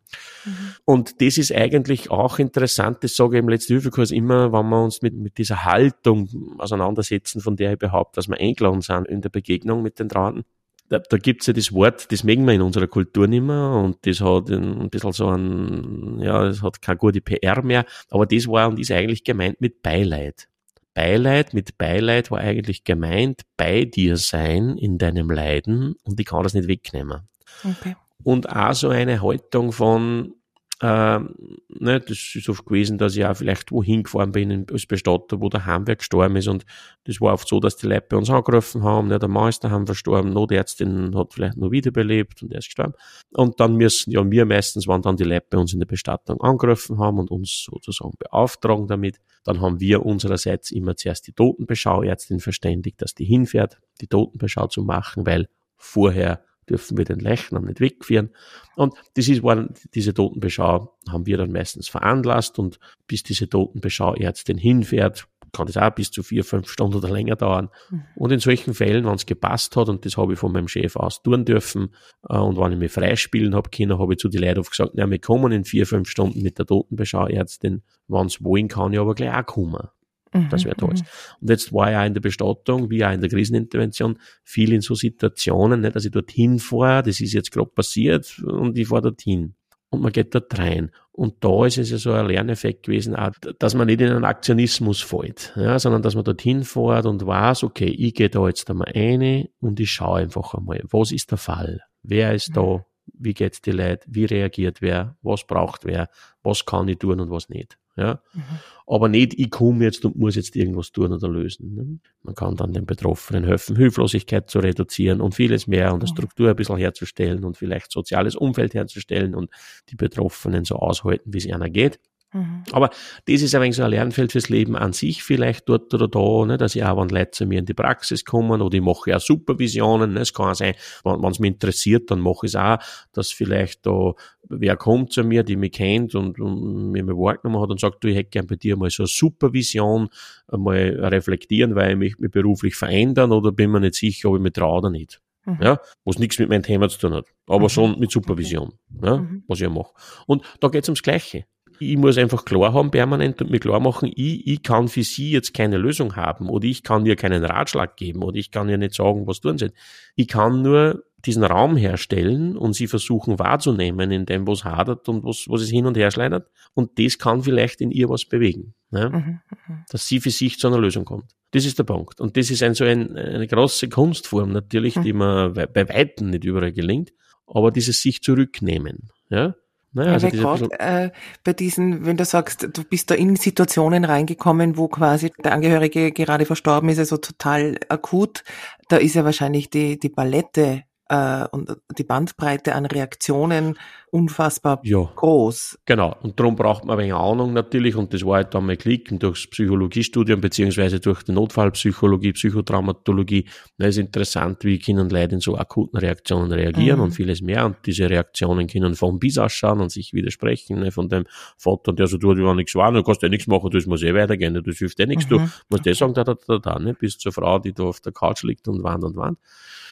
[0.84, 4.82] Und das ist eigentlich auch interessant, das sage ich im letzten Hilfekurs immer, wenn wir
[4.82, 9.20] uns mit, mit dieser Haltung auseinandersetzen, von der ich behaupte, dass wir eingeladen sind in
[9.20, 10.44] der Begegnung mit den Trauernden
[10.88, 13.99] da, da gibt's ja das Wort, das mögen wir in unserer Kultur nicht mehr und
[14.07, 18.46] das hat ein bisschen so ein, ja, das hat keine gute PR mehr, aber das
[18.46, 20.49] war und ist eigentlich gemeint mit Beileid.
[20.94, 26.42] Beileid mit Beileid war eigentlich gemeint, bei dir sein in deinem Leiden und ich kann
[26.42, 27.29] das nicht wegnehmen.
[27.64, 27.96] Okay.
[28.22, 30.35] Und auch so eine Haltung von,
[30.82, 35.40] äh, ne, das ist oft gewesen, dass ich auch vielleicht wohin gefahren bin als Bestatter,
[35.40, 36.66] wo der Heimwerk gestorben ist und
[37.04, 39.64] das war oft so, dass die Leute bei uns angerufen haben, ne, der Mann ist
[39.64, 42.92] daheim verstorben, Notärztin hat vielleicht noch wiederbelebt und er ist gestorben.
[43.32, 46.40] Und dann müssen ja wir meistens, waren dann die Leute bei uns in der Bestattung
[46.42, 52.40] angerufen haben und uns sozusagen beauftragen damit, dann haben wir unsererseits immer zuerst die Totenbeschauärztin
[52.40, 57.81] verständigt, dass die hinfährt, die Totenbeschau zu machen, weil vorher dürfen wir den Leichnam nicht
[57.81, 58.31] wegführen.
[58.74, 64.59] Und das ist, waren, diese Totenbeschau haben wir dann meistens veranlasst und bis diese Totenbeschauärztin
[64.59, 67.70] hinfährt, kann das auch bis zu vier, fünf Stunden oder länger dauern.
[67.90, 68.05] Mhm.
[68.16, 70.96] Und in solchen Fällen, wenn es gepasst hat, und das habe ich von meinem Chef
[70.96, 71.94] aus tun dürfen,
[72.29, 74.92] äh, und wenn ich mich freispielen habe können, habe ich zu den Leuten oft gesagt,
[74.94, 78.98] na, wir kommen in vier, fünf Stunden mit der Totenbeschauärztin, wenn es wollen, kann ich
[78.98, 79.88] aber gleich auch kommen.
[80.32, 80.94] Mhm, das wäre toll.
[80.94, 81.02] Mhm.
[81.40, 84.94] Und jetzt war ja in der Bestattung, wie auch in der Krisenintervention, viel in so
[84.94, 89.54] Situationen, nicht, dass ich dorthin fahre, das ist jetzt gerade passiert und ich fahre dorthin.
[89.88, 90.90] Und man geht dort rein.
[91.12, 94.24] Und da ist es ja so ein Lerneffekt gewesen, auch, dass man nicht in einen
[94.24, 98.68] Aktionismus fällt, ja, sondern dass man dorthin fährt und weiß, okay, ich gehe da jetzt
[98.68, 101.80] einmal rein und ich schaue einfach einmal, was ist der Fall?
[102.02, 102.62] Wer ist da?
[102.62, 102.80] Mhm.
[103.18, 104.04] Wie geht's die Leute?
[104.08, 105.16] Wie reagiert wer?
[105.22, 106.08] Was braucht wer?
[106.42, 107.78] Was kann ich tun und was nicht?
[107.96, 108.20] Ja?
[108.35, 108.42] Mhm.
[108.87, 111.74] Aber nicht, ich komme jetzt und muss jetzt irgendwas tun oder lösen.
[111.74, 111.98] Ne?
[112.22, 116.06] Man kann dann den Betroffenen helfen, Hilflosigkeit zu reduzieren und vieles mehr und eine.
[116.06, 119.50] Struktur ein bisschen herzustellen und vielleicht soziales Umfeld herzustellen und
[119.88, 121.98] die Betroffenen so aushalten, wie es einer geht.
[122.32, 122.64] Mhm.
[122.72, 122.90] Aber
[123.26, 126.44] das ist ein wenig so ein Lernfeld fürs Leben an sich vielleicht dort oder da,
[126.44, 129.10] ne, dass ich auch, wenn Leute zu mir in die Praxis kommen oder ich mache
[129.10, 132.78] ja Supervisionen, ne, es kann sein, wenn es mich interessiert, dann mache ich es auch,
[133.12, 134.12] dass vielleicht da
[134.48, 138.02] wer kommt zu mir, die mich kennt und, und mir mal wahrgenommen hat und sagt,
[138.04, 140.08] du, ich hätte gern bei dir mal so eine Supervision,
[140.50, 144.42] mal reflektieren, weil ich mich, mich beruflich verändern oder bin mir nicht sicher, ob ich
[144.42, 145.20] mich traue oder nicht.
[145.44, 145.58] Mhm.
[145.60, 147.68] Ja, was nichts mit meinem Thema zu tun hat, aber mhm.
[147.68, 149.44] schon mit Supervision, ja, mhm.
[149.46, 149.92] was ich mache.
[150.26, 151.46] Und da geht es ums Gleiche
[151.78, 155.30] ich muss einfach klar haben permanent und mir klar machen, ich, ich kann für sie
[155.30, 158.78] jetzt keine Lösung haben oder ich kann ihr keinen Ratschlag geben oder ich kann ihr
[158.78, 159.72] nicht sagen, was tun sie.
[160.14, 165.24] Ich kann nur diesen Raum herstellen und sie versuchen wahrzunehmen in dem, was hadert und
[165.24, 166.48] was, was es hin und her schleudert.
[166.74, 168.74] Und das kann vielleicht in ihr was bewegen.
[168.90, 169.10] Ne?
[169.10, 171.32] Mhm, mhm, dass sie für sich zu einer Lösung kommt.
[171.50, 172.20] Das ist der Punkt.
[172.20, 175.02] Und das ist ein, so ein, eine große Kunstform natürlich, mhm.
[175.02, 177.12] die mir bei Weitem nicht überall gelingt.
[177.46, 179.10] Aber dieses sich zurücknehmen.
[179.30, 179.54] Ja?
[179.96, 181.11] Naja, also gerade äh,
[181.42, 186.12] bei diesen, wenn du sagst, du bist da in Situationen reingekommen, wo quasi der Angehörige
[186.12, 188.44] gerade verstorben ist, also total akut,
[188.90, 193.76] da ist ja wahrscheinlich die, die Palette äh, und die Bandbreite an Reaktionen
[194.10, 195.78] unfassbar ja, groß.
[195.84, 198.76] Genau, und darum braucht man ein wenig Ahnung natürlich, und das war halt dann mal
[198.76, 203.46] klicken durchs Psychologiestudium, beziehungsweise durch die Notfallpsychologie, Psychotraumatologie.
[203.78, 207.04] Da ist interessant, wie können Leute in so akuten Reaktionen reagieren mhm.
[207.04, 207.66] und vieles mehr.
[207.66, 211.24] Und diese Reaktionen können von bis ausschauen und sich widersprechen, ne, von dem
[211.58, 214.02] Vater, der so tut, wie wenn nichts war, du kannst ja nichts machen, das muss
[214.02, 215.38] eh weitergehen, ne, das hilft eh nichts, mhm.
[215.38, 218.00] du musst eh sagen, da, da, da, da, ne, bis zur Frau, die da auf
[218.00, 219.38] der Couch liegt und wand und wand.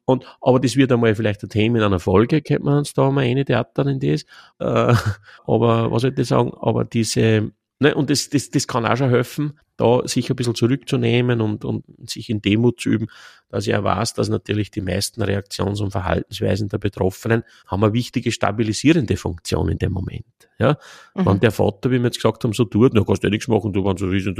[0.06, 3.10] Und, aber das wird einmal vielleicht ein Thema in einer Folge, könnte man uns da
[3.10, 4.22] mal eine Theater in das.
[4.58, 4.94] Äh,
[5.46, 6.52] aber was soll ich sagen?
[6.60, 10.54] Aber diese, ne, und das, das, das kann auch schon helfen, da sich ein bisschen
[10.54, 13.06] zurückzunehmen und, und sich in Demut zu üben,
[13.48, 17.92] dass ich auch weiß, dass natürlich die meisten Reaktions- und Verhaltensweisen der Betroffenen haben eine
[17.92, 20.24] wichtige stabilisierende Funktion in dem Moment.
[20.58, 20.76] Ja,
[21.14, 21.26] mhm.
[21.26, 23.48] wenn der Vater, wie wir jetzt gesagt haben, so tut, na, kannst du eh nichts
[23.48, 24.36] machen, du warst so riesen,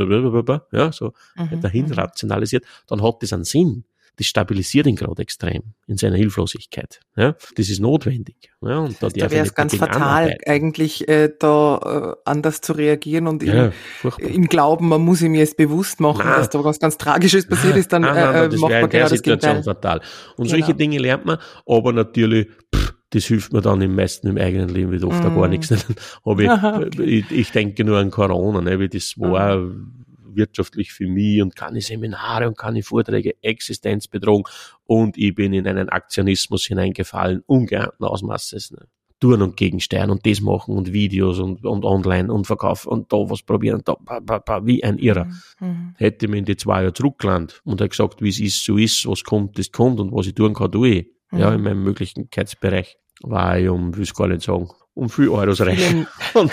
[0.73, 1.61] ja, so mhm.
[1.61, 1.93] dahin mhm.
[1.93, 3.85] rationalisiert, dann hat das einen Sinn
[4.17, 7.01] das stabilisiert ihn gerade extrem in seiner Hilflosigkeit.
[7.17, 8.37] Ja, das ist notwendig.
[8.63, 10.39] Ja, und da, da wäre es ganz fatal, anarbeiten.
[10.47, 13.73] eigentlich äh, da äh, anders zu reagieren und ja,
[14.19, 16.39] im, im, Glauben, man muss ihm jetzt bewusst machen, nein.
[16.39, 19.09] dass da was ganz Tragisches passiert ist, dann nein, nein, nein, äh, macht man genau
[19.09, 19.63] das Gegenteil.
[19.63, 20.01] fatal.
[20.37, 20.59] Und genau.
[20.59, 24.69] solche Dinge lernt man, aber natürlich pff, das hilft mir dann im meisten im eigenen
[24.69, 25.27] Leben wieder oft mm.
[25.27, 25.73] auch gar nichts.
[26.25, 30.04] Aber ich, ich, ich, denke nur an Corona, ne, wie das war, mm
[30.37, 34.49] wirtschaftlich für mich und keine Seminare und keine Vorträge, Existenzbedrohung
[34.85, 38.73] und ich bin in einen Aktionismus hineingefallen, ungeahnten Ausmaßes.
[38.73, 38.87] Ne?
[39.21, 43.17] Touren und Gegenstern und das machen und Videos und, und online und verkaufen und da
[43.17, 45.25] was probieren, da, pa, pa, pa, wie ein Irrer.
[45.25, 45.67] Mhm.
[45.67, 45.95] mhm.
[45.97, 49.07] Hätte mir in die zwei Jahre zurückgelandet und hat gesagt, wie es ist, so ist,
[49.09, 51.07] was kommt, das kommt und was ich tun kann, tue ich.
[51.31, 51.39] Mhm.
[51.39, 55.61] Ja, in meinem Möglichkeitsbereich war ich um, will ich gar nicht sagen, um viel Euros
[55.61, 56.07] rein.
[56.35, 56.51] Und,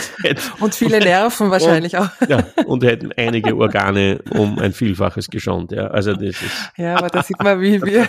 [0.60, 2.30] und, viele Nerven wahrscheinlich und, auch.
[2.30, 5.72] Ja, und hätten einige Organe um ein Vielfaches geschont.
[5.72, 6.72] Ja, also das ist.
[6.78, 8.08] Ja, aber da sieht man, wie wir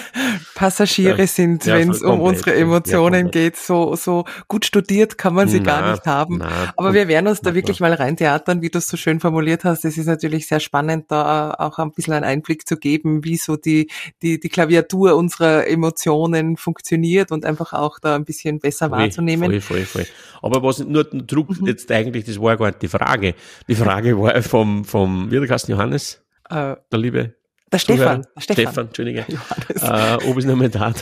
[0.54, 3.56] Passagiere ja, sind, ja, wenn es um unsere Emotionen ja, geht.
[3.56, 6.38] So, so gut studiert kann man sie na, gar nicht haben.
[6.38, 9.18] Na, aber wir werden uns da wirklich mal rein theatern, wie du es so schön
[9.18, 9.86] formuliert hast.
[9.86, 13.56] Es ist natürlich sehr spannend, da auch ein bisschen einen Einblick zu geben, wie so
[13.56, 13.88] die,
[14.20, 19.50] die, die Klaviatur unserer Emotionen funktioniert und einfach auch da ein bisschen besser voll, wahrzunehmen.
[19.50, 20.06] Voll, voll, voll.
[20.40, 21.66] Aber was nur Druck mhm.
[21.66, 23.34] jetzt eigentlich, das war gar nicht die Frage.
[23.68, 26.22] Die Frage war vom, vom, wie der Johannes?
[26.48, 27.34] Äh, der liebe
[27.72, 28.26] der Stefan.
[28.36, 29.24] Der Stefan, Stefan Entschuldige.
[29.80, 30.92] Äh, ob es nochmal da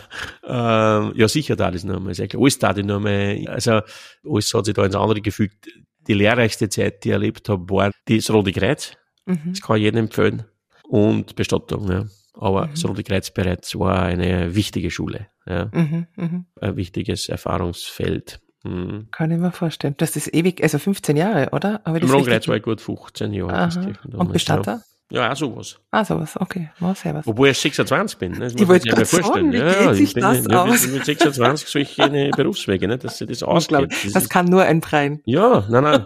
[0.45, 2.15] äh, Ja, sicher da das nochmal.
[2.15, 2.43] Sehr klar.
[2.43, 3.45] Alles da die nochmal.
[3.49, 3.81] Also,
[4.25, 5.69] alles hat sich da ins andere gefügt.
[6.07, 8.93] Die lehrreichste Zeit, die ich erlebt habe, war das Rote Kreuz.
[9.27, 9.51] Mhm.
[9.51, 10.45] Das kann ich jedem empfehlen.
[10.89, 12.07] Und Bestattung, ja.
[12.35, 12.71] Aber mhm.
[12.71, 15.27] das Rote Kreuz bereits war eine wichtige Schule.
[15.47, 15.71] Ja.
[15.73, 16.45] Mhm, mh.
[16.61, 18.41] Ein wichtiges Erfahrungsfeld.
[18.63, 19.09] Mhm.
[19.11, 19.95] Kann ich mir vorstellen.
[19.97, 21.81] Das ist ewig, also 15 Jahre, oder?
[21.85, 23.71] Aber Im Rundkreuz war ich gut 15 Jahre.
[24.13, 24.73] Und Bestatter?
[24.73, 24.83] Ja,
[25.19, 25.81] auch sowas.
[25.91, 26.71] Ah, sowas, okay.
[26.79, 27.27] Mal servus.
[27.27, 28.33] Obwohl ich 26 bin.
[28.33, 28.39] Ne?
[28.41, 29.53] Das ich wollte mir vorstellen.
[29.53, 30.87] Sagen, wie ja, sich bin, das ja, aus?
[30.87, 32.97] Mit 26 solche Berufswege, ne?
[32.97, 33.91] dass sich das ausgeht.
[34.05, 35.21] Das, das kann nur ein Freien.
[35.25, 36.05] Ja, nein, nein.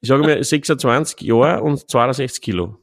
[0.00, 2.78] Ich sage mir 26 Jahre und 62 Kilo.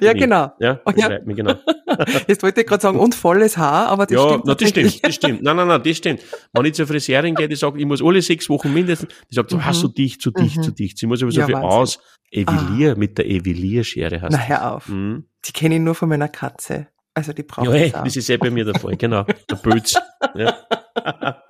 [0.00, 0.52] Ja, genau.
[0.58, 1.18] Ja, oh, ja.
[1.24, 1.54] Mich, genau.
[2.28, 5.04] Jetzt wollte ich gerade sagen, und volles Haar, aber das ja, stimmt na, das stimmt,
[5.04, 5.42] das stimmt.
[5.42, 6.20] Nein, nein, nein, das stimmt.
[6.52, 9.50] Wenn ich zur Friseurin gehe, die sagt, ich muss alle sechs Wochen mindestens, die sagt
[9.50, 9.64] so, mhm.
[9.64, 10.62] hast du dicht, zu dicht, mhm.
[10.62, 10.98] zu dicht.
[10.98, 11.70] Sie muss aber so ja, viel Wahnsinn.
[11.70, 11.98] aus.
[12.32, 12.94] Evilier, ah.
[12.96, 14.38] mit der Evilierschere hast du.
[14.38, 14.88] Na, hör auf.
[14.88, 15.09] Mhm.
[15.44, 16.88] Die kenne ich nur von meiner Katze.
[17.14, 19.24] Also die braucht ja, hey, das ist ja bei mir der Fall, genau.
[19.24, 19.94] Der Bötz.
[20.34, 20.56] ja.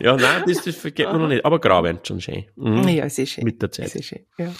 [0.00, 1.44] ja, nein, das, das vergeht man noch nicht.
[1.44, 2.44] Aber grau werden schon schön.
[2.56, 2.88] Mhm.
[2.88, 3.44] Ja, ist eh schön.
[3.44, 3.86] Mit der Zeit.
[3.86, 4.52] Ist eh schön, ja.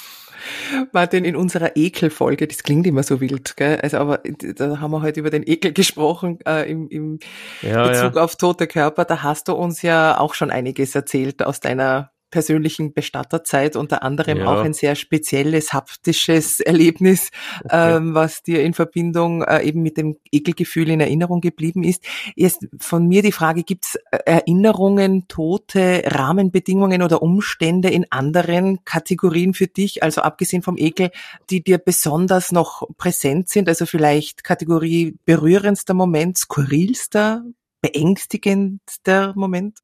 [0.93, 3.79] Martin, in unserer Ekelfolge, das klingt immer so wild, gell?
[3.81, 7.19] Also, aber da haben wir heute über den Ekel gesprochen, äh, im, im
[7.61, 8.23] ja, Bezug ja.
[8.23, 9.05] auf tote Körper.
[9.05, 14.39] Da hast du uns ja auch schon einiges erzählt aus deiner persönlichen Bestatterzeit unter anderem
[14.39, 14.47] ja.
[14.47, 17.31] auch ein sehr spezielles haptisches Erlebnis,
[17.63, 17.97] okay.
[17.97, 22.03] ähm, was dir in Verbindung äh, eben mit dem Ekelgefühl in Erinnerung geblieben ist.
[22.35, 28.85] Erst von mir die Frage, gibt es äh, Erinnerungen, Tote, Rahmenbedingungen oder Umstände in anderen
[28.85, 31.11] Kategorien für dich, also abgesehen vom Ekel,
[31.51, 33.69] die dir besonders noch präsent sind?
[33.69, 37.45] Also vielleicht Kategorie berührendster Moment, skurrilster,
[37.83, 39.79] beängstigendster Moment?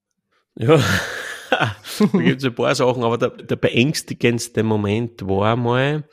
[0.57, 0.81] Ja,
[1.99, 6.05] da gibt es ein paar Sachen, aber der, der beängstigendste Moment war mal,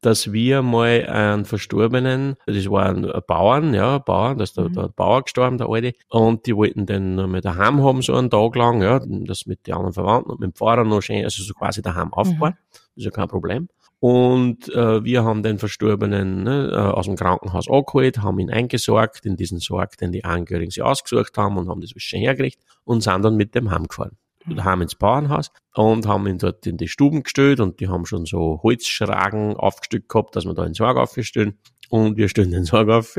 [0.00, 4.88] dass wir mal einen Verstorbenen, das war ein Bauern, ja, Bauern, da ist der, der
[4.88, 8.56] Bauer gestorben, der Alte, und die wollten den noch mal daheim haben, so einen Tag
[8.56, 11.52] lang, ja, das mit den anderen Verwandten und mit dem Pfarrer noch schön, also so
[11.52, 12.76] quasi daheim aufbauen, mhm.
[12.96, 13.68] ist ja kein Problem.
[14.00, 19.26] Und äh, wir haben den Verstorbenen ne, äh, aus dem Krankenhaus angeholt, haben ihn eingesorgt
[19.26, 23.02] in diesen Sorg, den die Angehörigen sich ausgesucht haben und haben das schon hergerichtet und
[23.02, 24.16] sind dann mit dem heimgefahren.
[24.44, 24.56] Mhm.
[24.56, 28.26] Daheim ins Bauernhaus und haben ihn dort in die Stuben gestellt und die haben schon
[28.26, 31.58] so Holzschragen aufgestückt gehabt, dass wir da den Sorg aufstellen.
[31.88, 33.16] Und wir stellen den Sorg auf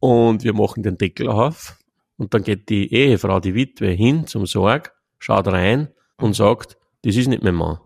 [0.00, 1.78] und wir machen den Deckel auf
[2.16, 7.16] und dann geht die Ehefrau, die Witwe, hin zum Sorg, schaut rein und sagt, das
[7.16, 7.78] ist nicht mein Mann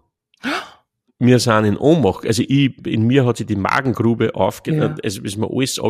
[1.18, 2.26] wir sind in Ohnmacht.
[2.26, 5.04] Also ich, in mir hat sich die Magengrube aufgenommen, ja.
[5.04, 5.80] also ist mir alles,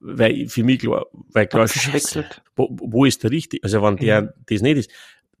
[0.00, 2.24] weil für mich klar, weil klar, Scheiße,
[2.56, 3.62] wo, wo ist der richtige?
[3.62, 4.28] Also wenn der ja.
[4.46, 4.90] das nicht ist,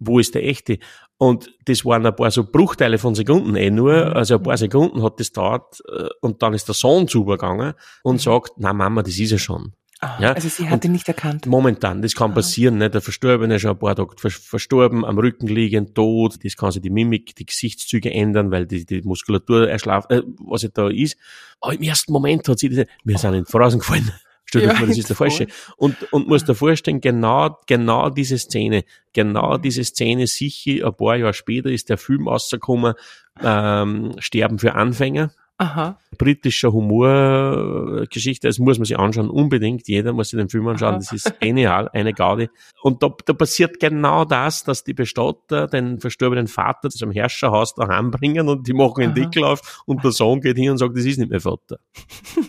[0.06, 0.78] wo ist der echte?
[1.16, 4.12] Und das waren ein paar so Bruchteile von Sekunden eh nur, mhm.
[4.12, 8.16] also ein paar Sekunden hat das dauert äh, und dann ist der Sohn zugegangen und
[8.16, 8.18] mhm.
[8.20, 9.72] sagt, na Mama, das ist ja schon.
[10.00, 10.32] Ah, ja?
[10.32, 11.46] Also sie hat ihn nicht erkannt.
[11.46, 12.34] Momentan, das kann ah.
[12.34, 12.76] passieren.
[12.76, 12.90] Ne?
[12.90, 16.44] Der Verstorbene ist schon ein paar Tage verstorben, am Rücken liegen, tot.
[16.44, 20.62] Das kann sich die Mimik, die Gesichtszüge ändern, weil die, die Muskulatur erschlafen, äh, was
[20.62, 21.16] ja da ist.
[21.60, 24.10] Aber im ersten Moment hat sie diese, wir sind in Voraus gefallen.
[24.44, 25.46] Stell dir ja, vor, das ist der falsche.
[25.76, 31.16] Und, und musst dir vorstellen, genau, genau diese Szene, genau diese Szene sicher, ein paar
[31.16, 32.94] Jahre später ist der Film rausgekommen,
[33.42, 36.00] ähm, Sterben für Anfänger Aha.
[36.18, 39.86] Britischer Humorgeschichte, das muss man sich anschauen, unbedingt.
[39.86, 40.98] Jeder muss sich den Film anschauen, Aha.
[40.98, 42.48] das ist genial, eine Gaudi.
[42.82, 48.10] Und da, da passiert genau das, dass die Bestatter den verstorbenen Vater zum Herrscherhaus daheim
[48.10, 51.04] bringen und die machen einen Deckel auf und der Sohn geht hin und sagt, das
[51.04, 51.78] ist nicht mein Vater.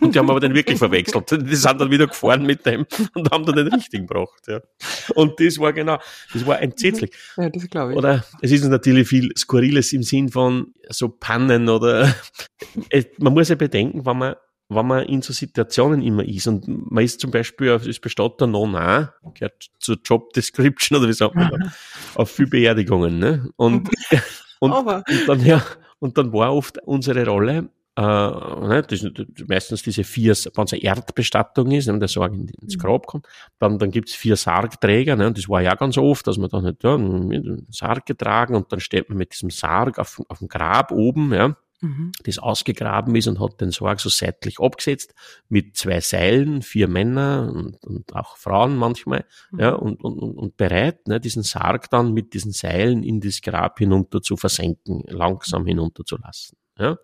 [0.02, 1.30] Und die haben aber den wirklich verwechselt.
[1.32, 4.48] Die sind dann wieder gefahren mit dem und haben dann den richtigen gebracht.
[4.48, 4.62] Ja.
[5.14, 6.00] Und das war genau,
[6.34, 7.12] das war entsetzlich.
[7.38, 7.98] Ja, das glaube ich.
[7.98, 12.14] Oder es ist natürlich viel Skurriles im Sinn von so Pannen oder
[13.20, 14.36] man muss ja bedenken, wenn man,
[14.70, 18.68] wenn man in so Situationen immer ist und man ist zum Beispiel als Bestatter noch
[18.68, 21.58] nah, gehört zur Job Description oder wie sagt man da,
[22.16, 23.50] auf viel Beerdigungen, ne?
[23.56, 23.90] Und,
[24.60, 25.64] und, und dann, ja,
[26.00, 29.06] und dann war oft unsere Rolle, äh, ne, das,
[29.48, 33.26] meistens diese vier, wenn es eine Erdbestattung ist, wenn der Sarg ins Grab kommt,
[33.60, 36.66] dann, dann gibt's vier Sargträger, ne, und das war ja ganz oft, dass man dann
[36.66, 40.40] halt, ja, mit einem Sarg getragen und dann steht man mit diesem Sarg auf, auf
[40.40, 41.56] dem Grab oben, ja,
[41.86, 42.12] mhm.
[42.24, 45.14] das ausgegraben ist und hat den Sarg so seitlich abgesetzt
[45.50, 49.60] mit zwei Seilen, vier Männer und, und auch Frauen manchmal, mhm.
[49.60, 53.80] ja, und, und, und bereit, ne, diesen Sarg dann mit diesen Seilen in das Grab
[53.80, 56.58] hinunter zu versenken, langsam hinunterzulassen.
[56.78, 56.98] Ja?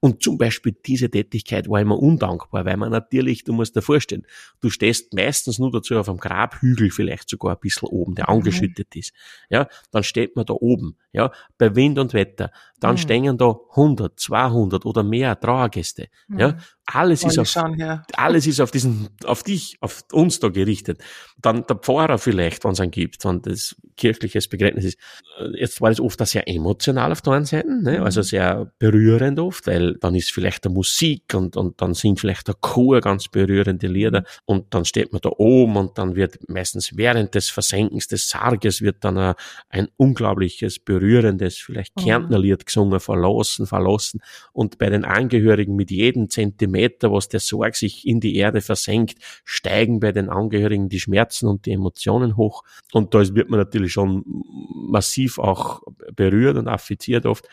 [0.00, 4.24] Und zum Beispiel diese Tätigkeit war immer undankbar, weil man natürlich, du musst dir vorstellen,
[4.60, 8.36] du stehst meistens nur dazu auf einem Grabhügel, vielleicht sogar ein bisschen oben, der mhm.
[8.36, 9.00] angeschüttet mhm.
[9.00, 9.12] ist.
[9.50, 12.52] Ja, dann steht man da oben, ja, bei Wind und Wetter.
[12.78, 12.98] Dann mhm.
[12.98, 16.08] stehen da 100, 200 oder mehr Trauergäste.
[16.28, 16.38] Mhm.
[16.38, 17.52] Ja, alles ist auf,
[18.16, 21.02] alles ist auf diesen, auf dich, auf uns da gerichtet.
[21.36, 24.98] Dann der Pfarrer vielleicht, wenn es einen gibt, wenn das kirchliches Begräbnis ist.
[25.54, 28.02] Jetzt war das oft auch sehr emotional auf der einen Seite, ne?
[28.02, 28.24] also mhm.
[28.24, 32.54] sehr berührend oft, weil dann ist vielleicht der Musik und, und dann singt vielleicht der
[32.60, 34.26] Chor ganz berührende Lieder mhm.
[34.44, 38.80] und dann steht man da oben und dann wird meistens während des Versenkens des Sarges
[38.80, 39.34] wird dann ein,
[39.70, 42.02] ein unglaubliches, berührendes, vielleicht mhm.
[42.02, 44.20] Kärntnerlied gesungen, verlassen, verlassen
[44.52, 48.60] und bei den Angehörigen mit jedem Zentimeter Meter, was der Sorg sich in die Erde
[48.60, 52.62] versenkt, steigen bei den Angehörigen die Schmerzen und die Emotionen hoch.
[52.92, 55.82] Und da wird man natürlich schon massiv auch
[56.14, 57.48] berührt und affiziert oft.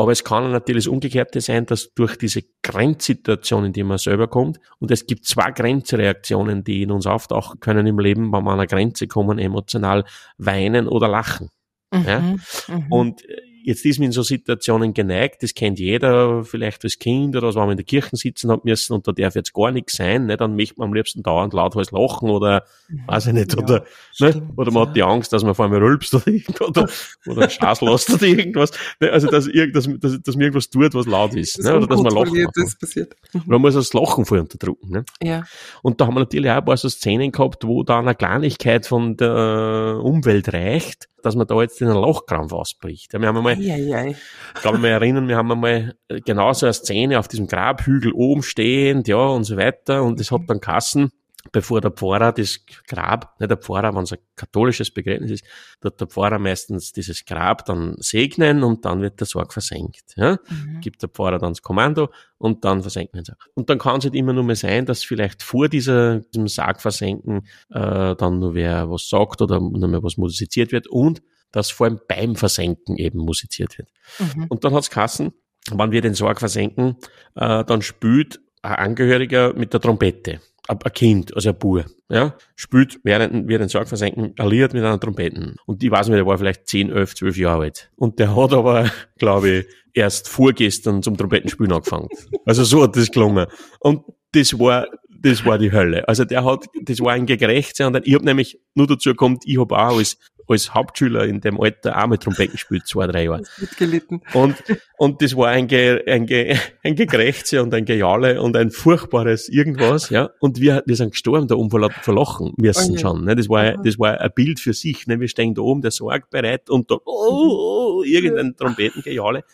[0.00, 4.28] Aber es kann natürlich das Umgekehrte sein, dass durch diese Grenzsituation, in die man selber
[4.28, 8.52] kommt, und es gibt zwei Grenzreaktionen, die in uns auftauchen können im Leben, wenn wir
[8.52, 10.04] an eine Grenze kommen, emotional
[10.36, 11.50] weinen oder lachen.
[11.92, 12.20] Mhm, ja?
[12.20, 12.86] Mhm.
[12.90, 13.22] Und
[13.68, 17.60] Jetzt ist man in so Situationen geneigt, das kennt jeder, vielleicht als Kind oder so,
[17.60, 20.24] wenn man in der Kirche sitzen hat müssen und da darf jetzt gar nichts sein,
[20.24, 23.02] ne, dann möchte man am liebsten dauernd lauthals lachen oder, mhm.
[23.06, 23.84] weiß ich nicht, ja, oder,
[24.20, 24.88] ne, oder man ja.
[24.88, 26.88] hat die Angst, dass man vor allem rülpst oder, oder,
[27.26, 31.04] oder Schaß lässt oder irgendwas, ne, also, dass, dass, dass, dass man irgendwas tut, was
[31.04, 33.16] laut ist, ne, oder dass man lachen das passiert.
[33.34, 33.42] Mhm.
[33.48, 35.04] man muss das Lachen voll unterdrücken, ne.
[35.22, 35.44] Ja.
[35.82, 38.86] Und da haben wir natürlich auch ein paar so Szenen gehabt, wo dann eine Kleinigkeit
[38.86, 43.12] von der Umwelt reicht, dass man da jetzt in einen Lochkrampf ausbricht.
[43.12, 47.18] Ja, wir haben einmal, ich kann mich mal erinnern, wir haben einmal genauso eine Szene
[47.18, 51.12] auf diesem Grabhügel oben stehend, ja, und so weiter, und es hat dann Kassen,
[51.52, 55.44] bevor der Pfarrer das Grab, nicht der Pfarrer, wenn es ein katholisches Begräbnis ist,
[55.80, 60.14] wird der Pfarrer meistens dieses Grab dann segnen und dann wird der Sarg versenkt.
[60.16, 60.38] Ja?
[60.48, 60.80] Mhm.
[60.80, 63.38] Gibt der Pfarrer dann das Kommando und dann versenkt man den Sarg.
[63.54, 66.80] Und dann kann es halt immer nur mehr sein, dass vielleicht vor dieser, diesem Sarg
[66.80, 71.70] versenken äh, dann nur wer was sagt oder nur mehr was musiziert wird und dass
[71.70, 73.88] vor allem beim Versenken eben musiziert wird.
[74.18, 74.46] Mhm.
[74.48, 75.32] Und dann hat's Kassen,
[75.70, 76.96] wenn wir den Sarg versenken,
[77.36, 80.40] äh, dann spielt ein Angehöriger mit der Trompete.
[80.68, 85.54] Ein Kind, also ein Bub, ja, spielt, während den Sarg versenken, Lied mit einer Trompete.
[85.64, 87.90] Und ich weiß nicht, der war vielleicht 10, 11, 12 Jahre alt.
[87.96, 92.08] Und der hat aber, glaube ich, erst vorgestern zum Trompetenspielen angefangen.
[92.44, 93.46] Also so hat das gelungen.
[93.80, 96.06] Und das war, das war die Hölle.
[96.06, 99.58] Also der hat, das war ein Gekrächze und ich hab nämlich, nur dazu kommt, ich
[99.58, 103.42] hab auch als, als Hauptschüler in dem Alter auch mit Trompeten gespielt, zwei, drei Jahre.
[103.58, 104.22] Mitgelitten.
[104.32, 104.56] Und,
[104.96, 109.48] und das war ein, Ge, ein, Ge, ein Gekrächze und ein Gejale und ein furchtbares
[109.48, 110.30] irgendwas, ja.
[110.40, 112.98] Und wir, wir sind gestorben, da um vor, vor Lachen müssen Oh je.
[112.98, 113.36] schon, ne.
[113.36, 115.20] Das war, das war ein Bild für sich, ne.
[115.20, 119.44] Wir stehen da oben, der Sarg bereit und da, oh, oh, irgendein Trompetengejale.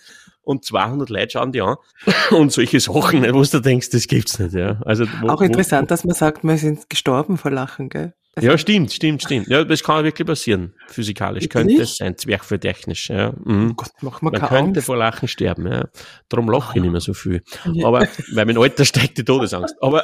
[0.43, 1.77] Und 200 Leute schauen die an.
[2.31, 4.81] Und solche Sachen, ne, wo du denkst, das gibt's nicht, ja.
[4.85, 8.13] Also, wo, Auch interessant, dass man sagt, wir sind gestorben vor Lachen, gell?
[8.41, 9.47] Ja, stimmt, stimmt, stimmt.
[9.49, 11.45] Ja, das kann wirklich passieren, physikalisch.
[11.45, 11.53] Wirklich?
[11.69, 13.33] Könnte es sein, zwerchförtechnisch, ja.
[13.45, 13.71] Mhm.
[13.71, 14.87] Oh Gott, mach mal Man könnte Angst.
[14.87, 15.89] vor Lachen sterben, ja.
[16.29, 17.43] Darum lache ich nicht mehr so viel.
[17.73, 17.87] Ja.
[17.87, 19.77] Aber, weil mein Alter steigt die Todesangst.
[19.81, 20.03] Aber,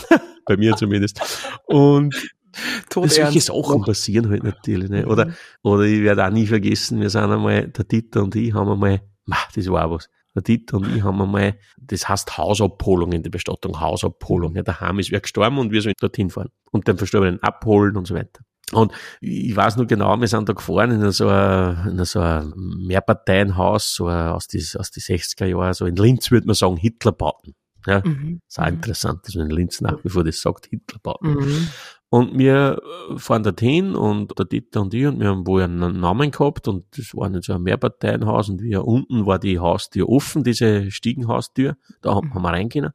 [0.46, 1.20] bei mir zumindest.
[1.66, 2.14] Und
[2.90, 3.40] Tod solche.
[3.40, 5.06] Sachen passieren halt natürlich, ne.
[5.06, 5.34] Oder, Mhm.
[5.62, 9.00] oder ich werde auch nie vergessen, wir sind einmal, der Dieter und ich haben einmal,
[9.26, 10.08] ma, das war was.
[10.38, 14.54] Der Dieter und ich haben einmal, das heißt Hausabholung in der Bestattung, Hausabholung.
[14.56, 16.50] Ja, daheim ist wer gestorben und wir sollen dorthin fahren.
[16.70, 18.42] Und den Verstorbenen abholen und so weiter.
[18.72, 22.52] Und ich weiß nur genau, wir sind da gefahren in so ein, in so ein
[22.56, 26.76] Mehrparteienhaus, so ein, aus die, aus die 60er Jahren, so in Linz würde man sagen,
[26.76, 27.54] Hitlerbauten.
[27.86, 28.40] Ja, Mhm.
[28.46, 31.34] ist auch interessant, dass man in Linz nach wie vor das sagt, Hitlerbauten.
[31.34, 31.68] Mhm.
[32.10, 36.00] Und wir äh, fahren dorthin und der Dieter und ich und wir haben wohl einen
[36.00, 40.08] Namen gehabt und das war nicht so ein Mehrparteienhaus und wir unten war die Haustür
[40.08, 42.90] offen, diese Stiegenhaustür, da haben haben wir reingehen.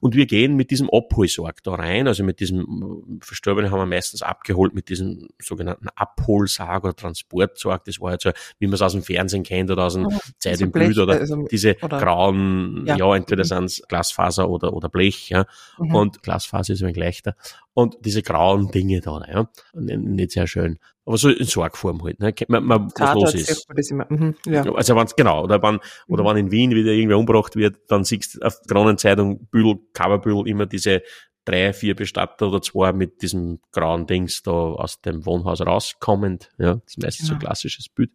[0.00, 4.22] Und wir gehen mit diesem Abholsarg da rein, also mit diesem Verstorbenen haben wir meistens
[4.22, 7.84] abgeholt mit diesem sogenannten Abholsarg oder Transportsarg.
[7.84, 10.18] Das war halt so, wie man es aus dem Fernsehen kennt oder aus dem Oh,
[10.38, 13.14] Zeit so im Blech, oder also- diese oder- grauen, ja, Ja.
[13.14, 15.46] entweder sind es Glasfaser oder, oder Blech, ja.
[15.78, 15.94] Mhm.
[15.94, 17.34] Und Glasfaser ist ein leichter.
[17.74, 19.50] Und diese grauen Dinge da, ja.
[19.74, 20.78] Nicht sehr schön.
[21.04, 22.32] Aber so in Sorgform halt, ne.
[22.48, 23.66] Man, man, was los ist.
[23.74, 24.06] das immer.
[24.08, 24.36] Mhm.
[24.46, 24.62] Ja.
[24.74, 26.26] Also wenn's, genau, oder wann, oder Mhm.
[26.26, 30.46] wann in Wien wieder irgendwer umgebracht wird, dann siehst du auf der Kronenzeitung, Büdel, Coverbüdel
[30.48, 31.02] immer diese
[31.44, 36.50] drei, vier Bestatter oder zwei mit diesem grauen Dings da aus dem Wohnhaus rauskommend.
[36.58, 37.48] Ja, das ist meistens so ein Genau.
[37.48, 38.10] klassisches Bild.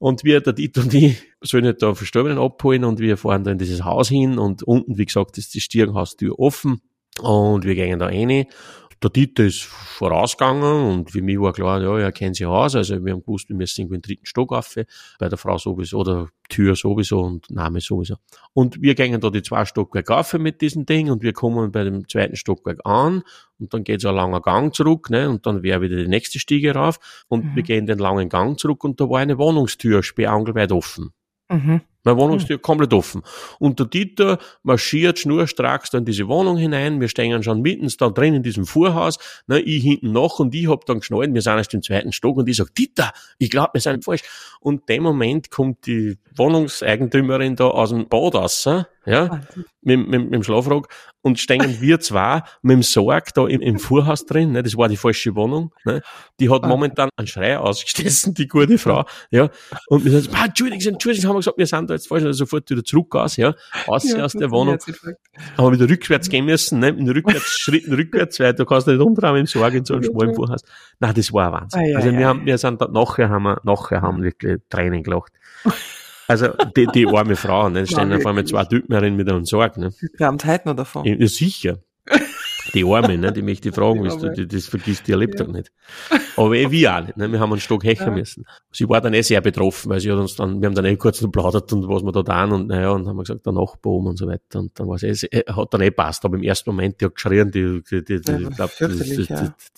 [0.00, 3.50] Und wir, der Dieter und ich, sollen nicht da Verstorbenen abholen und wir fahren da
[3.52, 6.80] in dieses Haus hin und unten, wie gesagt, ist die Stirnhaustür offen
[7.22, 8.46] und wir gehen da rein.
[9.06, 13.04] Der Dieter ist vorausgegangen und für mich war klar, ja, er kennt sich aus, also
[13.04, 14.74] wir haben gewusst, wir müssen irgendwie in den dritten Stock rauf,
[15.20, 18.16] bei der Frau sowieso, oder Tür sowieso und Name sowieso.
[18.52, 21.84] Und wir gehen da die zwei Stockwerke rauf mit diesem Ding und wir kommen bei
[21.84, 23.22] dem zweiten Stockwerk an
[23.60, 26.40] und dann geht so ein langer Gang zurück, ne, und dann wäre wieder die nächste
[26.40, 27.54] Stiege rauf und Mhm.
[27.54, 31.10] wir gehen den langen Gang zurück und da war eine Wohnungstür sperrangelweit offen.
[31.48, 31.80] Mhm.
[32.06, 33.22] Meine Wohnungstür komplett offen.
[33.58, 37.00] Und der Dieter marschiert schnurstracks da in diese Wohnung hinein.
[37.00, 39.18] Wir stehen schon mitten da drin in diesem Vorhaus.
[39.48, 42.36] Ne, ich hinten noch und ich hab dann geschnallt, wir sind erst im zweiten Stock
[42.36, 44.22] und ich sag, Dieter, ich glaube, wir sind falsch.
[44.60, 48.68] Und dem Moment kommt die Wohnungseigentümerin da aus dem Bad raus,
[49.06, 49.40] ja,
[49.82, 50.88] mit, mit, mit dem Schlafrock
[51.22, 54.88] und stehen wir zwei mit dem Sarg da im, im Vorhaus drin, ne, das war
[54.88, 56.02] die falsche Wohnung, ne,
[56.40, 59.48] die hat momentan einen Schrei ausgestoßen, die gute Frau, ja,
[59.88, 62.44] und wir sagen, ah, Entschuldigung, Entschuldigung, haben wir gesagt, wir sind da jetzt falsch, also
[62.44, 63.54] sofort wieder zurück aus, ja,
[63.86, 67.92] aus, Ja, aus der Wohnung, haben wir wieder rückwärts gehen müssen, ne, mit rückwärts, Schritten
[67.92, 70.36] rückwärts, weil du kannst nicht umdrehen im Sarg in so einem Ja, schmalen ja.
[70.36, 70.62] Vorhaus.
[71.00, 71.80] Nein, das war ein Wahnsinn.
[71.80, 72.24] Ei, ei, also wir ei.
[72.24, 75.32] haben, wir sind da, nachher haben wir, nachher haben wir wirklich Tränen gelacht.
[76.28, 79.44] Also, die, die arme Frau, ne, stehen Ja, auf einmal zwei Typen herin mit einem
[79.44, 79.90] Sarg, ne.
[80.00, 81.04] Die kramt heute noch davon.
[81.04, 81.78] Ja, sicher.
[82.74, 85.38] Die Arme, ne, die möchte ich fragen, Die weißt du, die, das vergisst die erlebt
[85.40, 85.46] Ja.
[85.46, 85.70] nicht.
[86.36, 88.12] Aber eh wir auch nicht, ne, wir haben einen Stock hechen Ja.
[88.12, 88.44] müssen.
[88.72, 90.96] Sie war dann eh sehr betroffen, weil sie hat uns dann, wir haben dann eh
[90.96, 93.52] kurz noch plaudert und was wir da tun und naja, und haben wir gesagt, der
[93.52, 96.24] Nachbar um und so weiter und dann war es eh, eh, hat dann eh passt,
[96.24, 98.98] aber im ersten Moment, die hat geschrien, die, die, die, die Ja, glaub, das, das,
[98.98, 99.36] das, ja.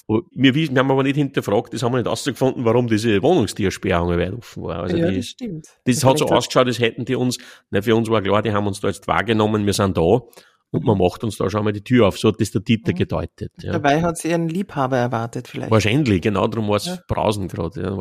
[0.08, 3.22] das, wir, wissen- wir haben aber nicht hinterfragt, das haben wir nicht herausgefunden, warum diese
[3.22, 4.80] Wohnungstiersperrung weit offen war.
[4.84, 5.66] Also ja, die, das stimmt.
[5.84, 7.38] das hat so ausgeschaut, als hätten die uns,
[7.70, 10.20] ne, für uns war klar, die haben uns da jetzt wahrgenommen, wir sind da.
[10.70, 12.18] Und man macht uns da schon mal die Tür auf.
[12.18, 12.96] So hat das der Dieter mhm.
[12.96, 13.52] gedeutet.
[13.62, 13.72] Ja.
[13.72, 15.70] Dabei hat sie ihren Liebhaber erwartet vielleicht.
[15.70, 16.98] Wahrscheinlich, genau darum war es ja.
[17.08, 17.80] Brausen gerade.
[17.82, 17.90] Ja,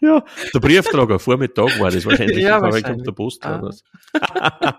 [0.00, 0.24] ja,
[0.54, 2.38] der Briefträger, Vormittag war das wahrscheinlich.
[2.38, 3.04] ja, wahrscheinlich.
[3.04, 3.70] der Post ah.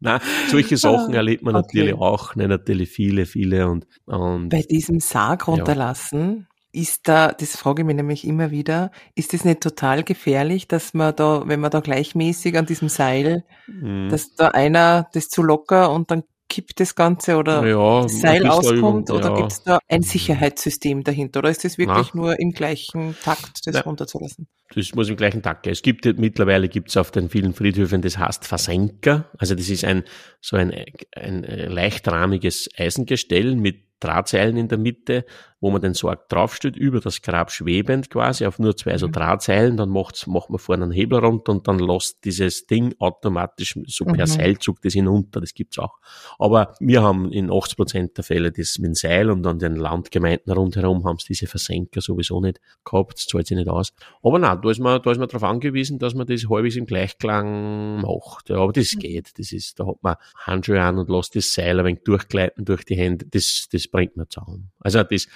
[0.00, 1.78] Nein, solche Sachen ah, erlebt man okay.
[1.78, 6.46] natürlich auch, ne, natürlich viele, viele und, und Bei diesem Sarg runterlassen.
[6.74, 10.92] Ist da, das frage ich mich nämlich immer wieder, ist das nicht total gefährlich, dass
[10.92, 14.08] man da, wenn man da gleichmäßig an diesem Seil, mhm.
[14.10, 18.46] dass da einer das zu locker und dann kippt das Ganze oder ja, das Seil
[18.46, 19.36] auskommt da, oder ja.
[19.36, 22.20] gibt es da ein Sicherheitssystem dahinter oder ist das wirklich Na.
[22.20, 23.80] nur im gleichen Takt, das ja.
[23.82, 24.46] runterzulassen?
[24.74, 25.72] Das muss im gleichen Takt gehen.
[25.72, 29.30] Es gibt mittlerweile gibt es auf den vielen Friedhöfen, das heißt Versenker.
[29.38, 30.04] Also das ist ein
[30.40, 30.74] so ein,
[31.14, 35.24] ein leichtrahmiges Eisengestell mit Drahtseilen in der Mitte,
[35.64, 39.12] wo man den Sarg draufstellt, über das Grab schwebend quasi, auf nur zwei so mhm.
[39.12, 43.78] Drahtseilen, dann macht's, macht man vorne einen Hebel runter und dann lässt dieses Ding automatisch
[43.86, 44.30] so per mhm.
[44.30, 45.96] Seilzug das hinunter, das gibt's auch.
[46.38, 49.76] Aber wir haben in 80 Prozent der Fälle das mit dem Seil und an den
[49.76, 53.94] Landgemeinden rundherum haben es diese Versenker sowieso nicht gehabt, das zahlt sich nicht aus.
[54.22, 56.84] Aber nein, da ist man, da ist man darauf angewiesen, dass man das halbwegs im
[56.84, 58.50] Gleichklang macht.
[58.50, 58.98] Ja, aber das mhm.
[58.98, 62.66] geht, das ist, da hat man Handschuhe an und lässt das Seil ein wenig durchgleiten
[62.66, 64.72] durch die Hände, das, das bringt man zusammen.
[64.80, 65.26] Also das,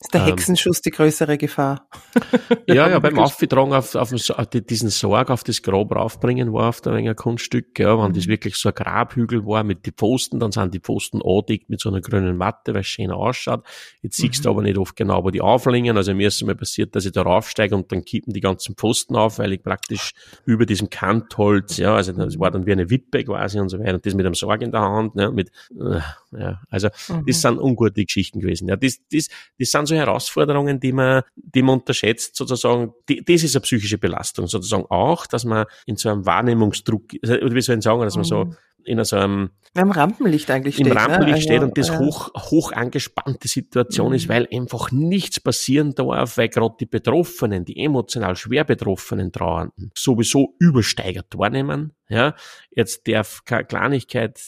[0.00, 1.88] ist der ähm, Hexenschuss ähm, die größere Gefahr?
[2.68, 4.12] ja, ja, beim Aufgetragen auf, auf,
[4.52, 8.14] diesen Sorg auf das Grab raufbringen war auf der ein Kunststück, ja, wenn mhm.
[8.14, 11.80] das wirklich so ein Grabhügel war mit den Pfosten, dann sind die Pfosten angedeckt mit
[11.80, 13.64] so einer grünen Matte, weil es schön ausschaut.
[14.00, 14.28] Jetzt mhm.
[14.28, 15.96] siehst du aber nicht oft genau, wo die auflingen.
[15.96, 18.76] Also mir ist es mal passiert, dass ich da raufsteige und dann kippen die ganzen
[18.76, 20.12] Pfosten auf, weil ich praktisch
[20.44, 23.94] über diesem Kantholz, ja, also das war dann wie eine Wippe quasi und so weiter,
[23.94, 25.98] und das mit einem Sorg in der Hand, ja, mit, äh,
[26.38, 27.26] ja, also mhm.
[27.26, 28.68] das sind ungute Geschichten gewesen.
[28.68, 29.26] Ja, das, das,
[29.58, 32.92] das sind so Herausforderungen, die man, die man unterschätzt, sozusagen.
[33.08, 37.54] Die, das ist eine psychische Belastung, sozusagen auch, dass man in so einem Wahrnehmungsdruck, oder
[37.54, 38.56] wie soll ich sagen, dass man so mhm.
[38.84, 40.86] in so einem im Rampenlicht eigentlich steht.
[40.86, 41.00] Im ne?
[41.00, 41.42] Rampenlicht ne?
[41.42, 41.98] steht und das ja.
[41.98, 44.14] hoch, hoch angespannte Situation mhm.
[44.14, 49.90] ist, weil einfach nichts passieren darf, weil gerade die Betroffenen, die emotional schwer betroffenen Trauernden
[49.94, 51.92] sowieso übersteigert wahrnehmen.
[52.08, 52.34] Ja,
[52.70, 54.40] jetzt darf keine Kleinigkeit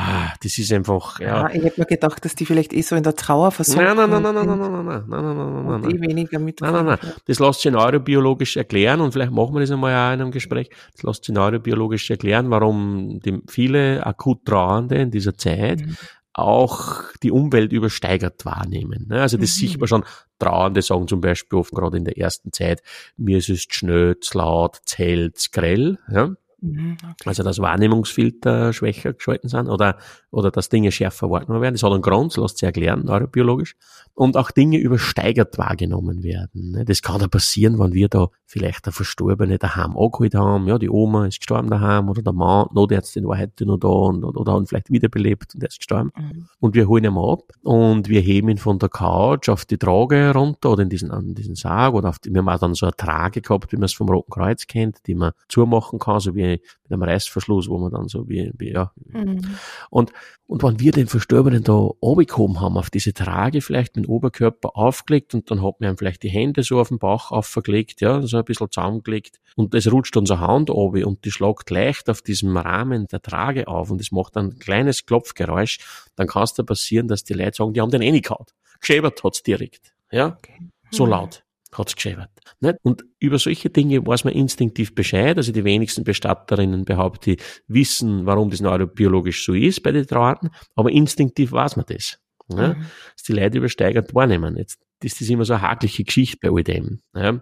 [0.00, 1.48] Ah, das ist einfach, ja.
[1.48, 3.82] ja ich hätte mir gedacht, dass die vielleicht eh so in der Trauer versuchen.
[3.82, 5.90] Nein, nein, nein, nein, nein, nein, nein, nein, nein, nein, nein, nein, nein.
[5.90, 6.60] Eh weniger mit.
[6.60, 6.98] Nein, nein, nein.
[7.26, 10.70] Das lässt sich neurobiologisch erklären und vielleicht machen wir das einmal auch in einem Gespräch.
[10.92, 15.96] Das lässt sich neurobiologisch erklären, warum die viele akut Trauernde in dieser Zeit mhm.
[16.32, 19.10] auch die Umwelt übersteigert wahrnehmen.
[19.10, 19.60] Also das mhm.
[19.60, 20.04] sieht man schon.
[20.38, 22.82] Trauernde sagen zum Beispiel oft gerade in der ersten Zeit,
[23.16, 25.98] mir ist es schnell, zu laut, zu grell.
[26.08, 26.36] Ja?
[26.60, 27.14] Mhm, okay.
[27.28, 29.98] Also dass Wahrnehmungsfilter schwächer geschalten sind oder,
[30.30, 31.74] oder dass Dinge schärfer wahrgenommen werden.
[31.74, 33.76] Das hat einen Grund, das lässt sich erklären, neurobiologisch.
[34.18, 36.72] Und auch Dinge übersteigert wahrgenommen werden.
[36.72, 36.84] Ne?
[36.84, 40.66] Das kann da passieren, wenn wir da vielleicht der Verstorbene daheim angeholt haben.
[40.66, 44.24] Ja, die Oma ist gestorben daheim oder der Mann, Notärztin war heute noch da und,
[44.24, 46.10] oder haben vielleicht wiederbelebt und er ist gestorben.
[46.16, 46.48] Mhm.
[46.58, 49.78] Und wir holen ihn mal ab und wir heben ihn von der Couch auf die
[49.78, 52.74] Trage runter oder in diesen, an diesen Sarg oder auf die, wir haben auch dann
[52.74, 56.18] so eine Trage gehabt, wie man es vom Roten Kreuz kennt, die man zumachen kann,
[56.18, 58.90] so wie mit einem Reißverschluss, wo man dann so wie, wie ja.
[59.12, 59.42] Mhm.
[59.90, 60.12] Und,
[60.48, 65.34] und wenn wir den Verstorbenen da runtergehoben haben, auf diese Trage vielleicht mit Oberkörper aufgelegt
[65.34, 68.44] und dann hat man vielleicht die Hände so auf den Bauch aufgelegt, ja, so ein
[68.44, 73.06] bisschen zusammengelegt und es rutscht unsere Hand runter und die schlagt leicht auf diesem Rahmen
[73.06, 75.78] der Trage auf und es macht ein kleines Klopfgeräusch,
[76.16, 78.54] dann kann es da passieren, dass die Leute sagen, die haben den eh nicht gehabt.
[78.80, 80.70] Geschäbert hat's direkt, ja, okay.
[80.90, 81.10] so mhm.
[81.10, 82.30] laut hat's geschäbert.
[82.60, 82.78] Nicht?
[82.82, 85.36] Und über solche Dinge weiß man instinktiv Bescheid.
[85.36, 90.50] Also die wenigsten Bestatterinnen behaupte ich, wissen, warum das neurobiologisch so ist bei den Trauernden,
[90.74, 92.18] aber instinktiv weiß man das.
[92.48, 92.74] Ja?
[92.74, 92.86] Mhm.
[93.14, 94.56] Dass die Leute übersteigert wahrnehmen.
[94.56, 97.00] Jetzt ist das immer so eine hakliche Geschichte bei all dem.
[97.14, 97.40] Ja?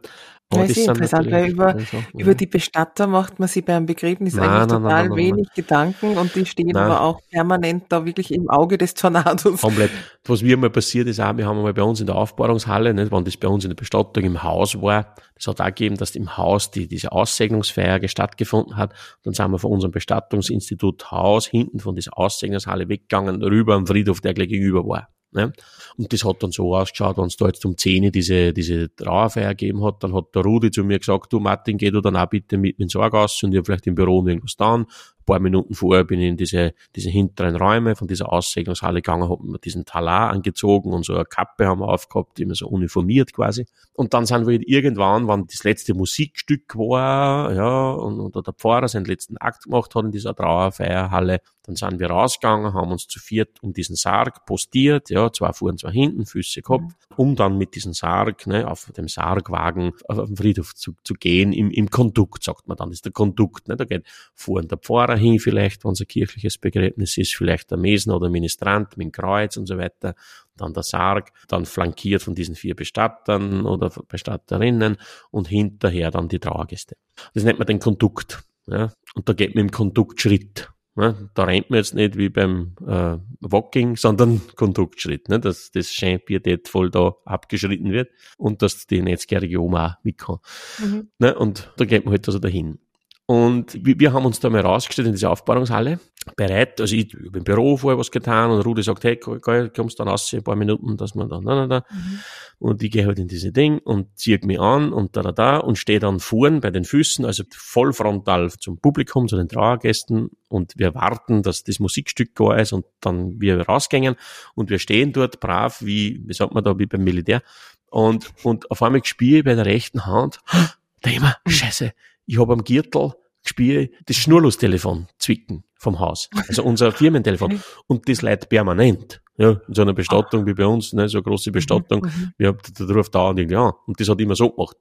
[0.48, 4.34] Aber das ist interessant, weil über, also, über die Bestatter macht man sich beim Begräbnis
[4.34, 8.32] nein, eigentlich nein, total nein, wenig Gedanken und die stehen aber auch permanent da wirklich
[8.32, 9.60] im Auge des Tornados.
[9.60, 9.90] Komplett.
[10.24, 13.10] Was mir mal passiert ist auch, wir haben mal bei uns in der Aufbahrungshalle, nicht,
[13.10, 16.14] wenn das bei uns in der Bestattung im Haus war, das hat auch gegeben, dass
[16.14, 18.94] im Haus die, diese Aussegnungsfeier stattgefunden hat.
[19.24, 24.20] Dann sind wir von unserem Bestattungsinstitut Haus hinten von dieser Aussegnungshalle weggegangen, rüber am Friedhof,
[24.20, 25.08] der gleich gegenüber war.
[25.36, 25.52] Ne?
[25.96, 29.50] Und das hat dann so ausgeschaut, wenn es da jetzt um 10 diese, diese Trauerfeier
[29.54, 32.26] gegeben hat, dann hat der Rudi zu mir gesagt, du Martin, geh du dann auch
[32.26, 34.86] bitte mit Sorg aus und ich vielleicht im Büro irgendwas dann
[35.26, 39.46] paar Minuten vorher bin ich in diese, diese hinteren Räume von dieser Aussegnungshalle gegangen, habe
[39.46, 43.66] mir diesen Talar angezogen und so eine Kappe haben wir aufgehabt, immer so uniformiert quasi.
[43.92, 48.88] Und dann sind wir irgendwann, wann das letzte Musikstück war, ja, und, und der Pfarrer
[48.88, 53.18] seinen letzten Akt gemacht hat in dieser Trauerfeierhalle, dann sind wir rausgegangen, haben uns zu
[53.18, 57.74] viert um diesen Sarg postiert, ja, zwei fuhren, zwei hinten, Füße, Kopf, um dann mit
[57.74, 62.44] diesem Sarg, ne, auf dem Sargwagen auf den Friedhof zu, zu gehen, im, im Kondukt,
[62.44, 64.04] sagt man dann, das ist der Kondukt, ne, da geht
[64.34, 68.30] fuhren der Pfarrer hin, vielleicht, wenn es ein kirchliches Begräbnis ist, vielleicht der Mesen oder
[68.30, 70.14] Ministrant mit dem Kreuz und so weiter,
[70.56, 74.96] dann der Sarg, dann flankiert von diesen vier Bestattern oder Bestatterinnen
[75.30, 76.96] und hinterher dann die Trauergäste.
[77.34, 78.44] Das nennt man den Kondukt.
[78.66, 78.92] Ja?
[79.14, 80.70] Und da geht man im Konduktschritt.
[80.96, 81.30] Ne?
[81.34, 85.38] Da rennt man jetzt nicht wie beim äh, Walking, sondern Konduktschritt, ne?
[85.38, 90.38] dass das schön pietätvoll da abgeschritten wird und dass die netzgärige Oma auch mit kann.
[90.78, 91.10] Mhm.
[91.18, 91.38] Ne?
[91.38, 92.78] Und da geht man halt also dahin.
[93.26, 95.98] Und wir haben uns da mal rausgestellt in diese Aufbahrungshalle,
[96.36, 100.08] bereit, also ich habe im Büro vorher was getan und Rudi sagt, hey, kommst dann
[100.08, 101.84] raus, ein paar Minuten, dass man dann, da, da, da.
[101.90, 102.20] Mhm.
[102.58, 105.56] Und ich gehe halt in diese Ding und ziehe mich an und da, da, da
[105.58, 110.30] und stehe dann vorn bei den Füßen, also voll frontal zum Publikum, zu den Trauergästen.
[110.48, 114.16] Und wir warten, dass das Musikstück da ist und dann wir rausgängen.
[114.54, 117.42] Und wir stehen dort brav, wie, wie sagt man da, wie beim Militär.
[117.90, 120.40] Und, und auf einmal spiele ich bei der rechten Hand,
[121.02, 121.92] da immer, scheiße,
[122.26, 123.12] ich habe am Gürtel
[123.42, 126.28] gespielt, das Schnurlustelefon zwicken vom Haus.
[126.48, 127.60] Also unser Firmentelefon.
[127.86, 129.20] Und das leitet permanent.
[129.38, 130.46] Ja, in so einer Bestattung ah.
[130.46, 132.00] wie bei uns, ne, so eine große Bestattung.
[132.00, 132.06] Mhm.
[132.06, 132.32] mhm.
[132.38, 133.72] Wir haben, da ruft dauernd irgendwie an.
[133.86, 134.78] Und das hat immer so gemacht.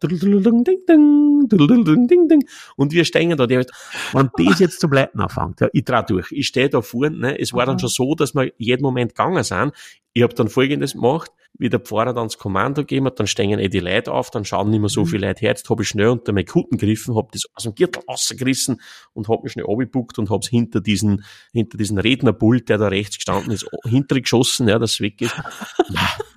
[2.77, 3.65] Und wir stehen da, der,
[4.13, 6.31] wenn das jetzt zum Leiten anfängt, ja, ich trau durch.
[6.31, 9.43] Ich stehe da vorne, ne, es war dann schon so, dass wir jeden Moment gegangen
[9.43, 9.73] sind.
[10.17, 13.59] Ich habe dann Folgendes gemacht, wie der Pfarrer dann das Kommando gegeben hat, dann stehen
[13.59, 15.07] eh die Leute auf, dann schauen nicht mehr so mhm.
[15.07, 15.49] viele Leute her.
[15.49, 18.79] Jetzt habe ich schnell unter meine Kutten gegriffen, habe das aus dem Gürtel rausgerissen
[19.13, 22.87] und habe mich schnell abgebuckt und habe es hinter diesen, hinter diesen Rednerpult, der da
[22.87, 25.35] rechts gestanden ist, hintergeschossen, ja, dass es weg ist.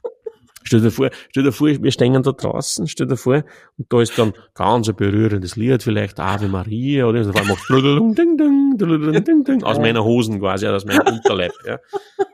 [0.68, 3.42] Stell dir vor, stell dir vor, wir stehen da draußen, stell dir vor,
[3.78, 8.14] und da ist dann ganz ein berührendes Lied, vielleicht Ave Maria, oder so, macht ding,
[8.36, 11.78] ding, ding, ding, aus meiner Hosen quasi, aus meinem Unterleib, ja.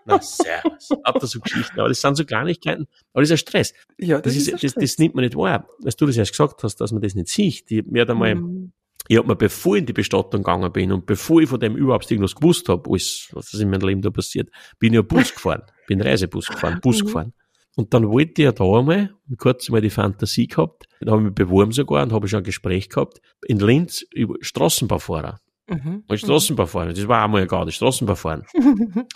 [0.05, 0.91] Na, servus.
[1.05, 3.74] Hat da so Geschichten, aber das sind so Kleinigkeiten, aber das ist ein Stress.
[3.99, 5.68] Ja, das, das ist, das, das nimmt man nicht wahr.
[5.85, 8.35] Als du das erst gesagt hast, dass man das nicht sieht, die, mir hat einmal,
[8.35, 8.72] mhm.
[9.07, 11.76] Ich hab mir, bevor ich in die Bestattung gegangen bin und bevor ich von dem
[11.76, 15.35] überhaupt irgendwas gewusst habe, alles, was in meinem Leben da passiert, bin ich ein Bus
[15.35, 17.07] gefahren, bin Reisebus gefahren, Bus mhm.
[17.07, 17.32] gefahren.
[17.77, 21.27] Und dann wollte ich ja da einmal, kurz mal die Fantasie gehabt, da habe ich
[21.27, 25.41] mich beworben sogar und habe schon ein Gespräch gehabt, in Linz über Straßenbaufahrer.
[25.68, 26.05] Mhm.
[26.07, 28.45] Und Straßenbaufahrer, das war einmal gar nicht Straßenbaufahren.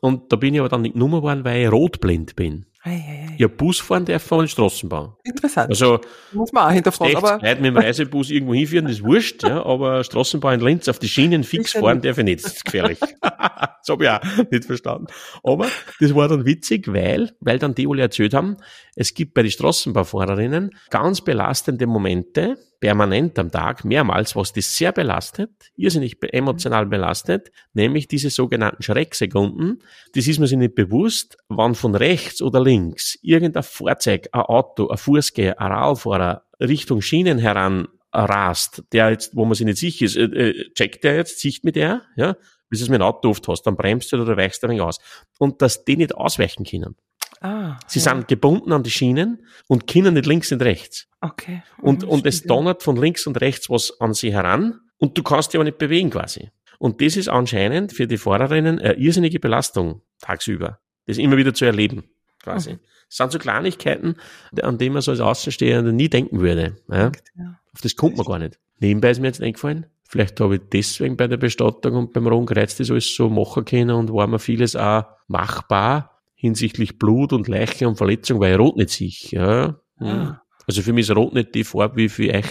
[0.00, 2.66] und da bin ich aber dann nicht genommen worden, weil ich rotblind bin.
[2.88, 3.34] Ei, ei, ei.
[3.36, 5.12] Ja, Bus fahren darf man Straßenbahn.
[5.22, 5.68] Interessant.
[5.68, 6.00] Also,
[6.32, 7.16] muss man auch hinterfragen.
[7.16, 10.88] Aber Leute mit dem Reisebus irgendwo hinführen, das ist wurscht, ja, aber Straßenbahn in Linz
[10.88, 12.98] auf die Schienen fix fahren darf ich nicht, das ist gefährlich.
[13.20, 15.06] das habe ich auch nicht verstanden.
[15.42, 15.66] Aber
[16.00, 18.56] das war dann witzig, weil, weil dann die alle erzählt haben,
[18.96, 24.92] es gibt bei den Straßenbahnfahrerinnen ganz belastende Momente, permanent am Tag, mehrmals, was das sehr
[24.92, 29.82] belastet, irrsinnig emotional belastet, nämlich diese sogenannten Schrecksekunden.
[30.14, 34.88] Das ist man sich nicht bewusst, wann von rechts oder links irgendein Fahrzeug, ein Auto,
[34.88, 40.04] ein Fußgänger, ein Radfahrer Richtung Schienen heran rast, der jetzt, wo man sich nicht sicher
[40.04, 42.36] ist, äh, äh, checkt der jetzt, sieht mit der, ja,
[42.68, 44.82] bis es mit dem Auto oft hast, dann bremst du oder weichst du ein wenig
[44.82, 44.98] aus.
[45.38, 46.96] Und dass die nicht ausweichen können.
[47.40, 48.12] Ah, Sie ja.
[48.14, 51.06] sind gebunden an die Schienen und können nicht links und rechts.
[51.20, 51.62] Okay.
[51.80, 55.52] Und, und es donnert von links und rechts was an sie heran und du kannst
[55.52, 56.50] dich aber nicht bewegen quasi.
[56.78, 60.78] Und das ist anscheinend für die Fahrerinnen eine irrsinnige Belastung tagsüber.
[61.06, 62.04] Das immer wieder zu erleben,
[62.42, 62.74] quasi.
[62.74, 62.80] Mhm.
[63.08, 64.16] Das sind so Kleinigkeiten,
[64.62, 66.76] an die man so als Außenstehender nie denken würde.
[66.88, 67.12] Ja?
[67.36, 67.60] Ja.
[67.72, 68.58] Auf das kommt man gar nicht.
[68.80, 72.76] Nebenbei ist mir jetzt eingefallen, vielleicht habe ich deswegen bei der Bestattung und beim Rundkreuz
[72.76, 77.88] das alles so machen können und war mir vieles auch machbar hinsichtlich Blut und Leiche
[77.88, 79.10] und Verletzung, weil rot nicht sehe.
[79.30, 79.80] Ja?
[79.98, 80.06] Hm.
[80.06, 80.42] Ah.
[80.66, 82.46] Also für mich ist rot nicht die Farbe wie für euch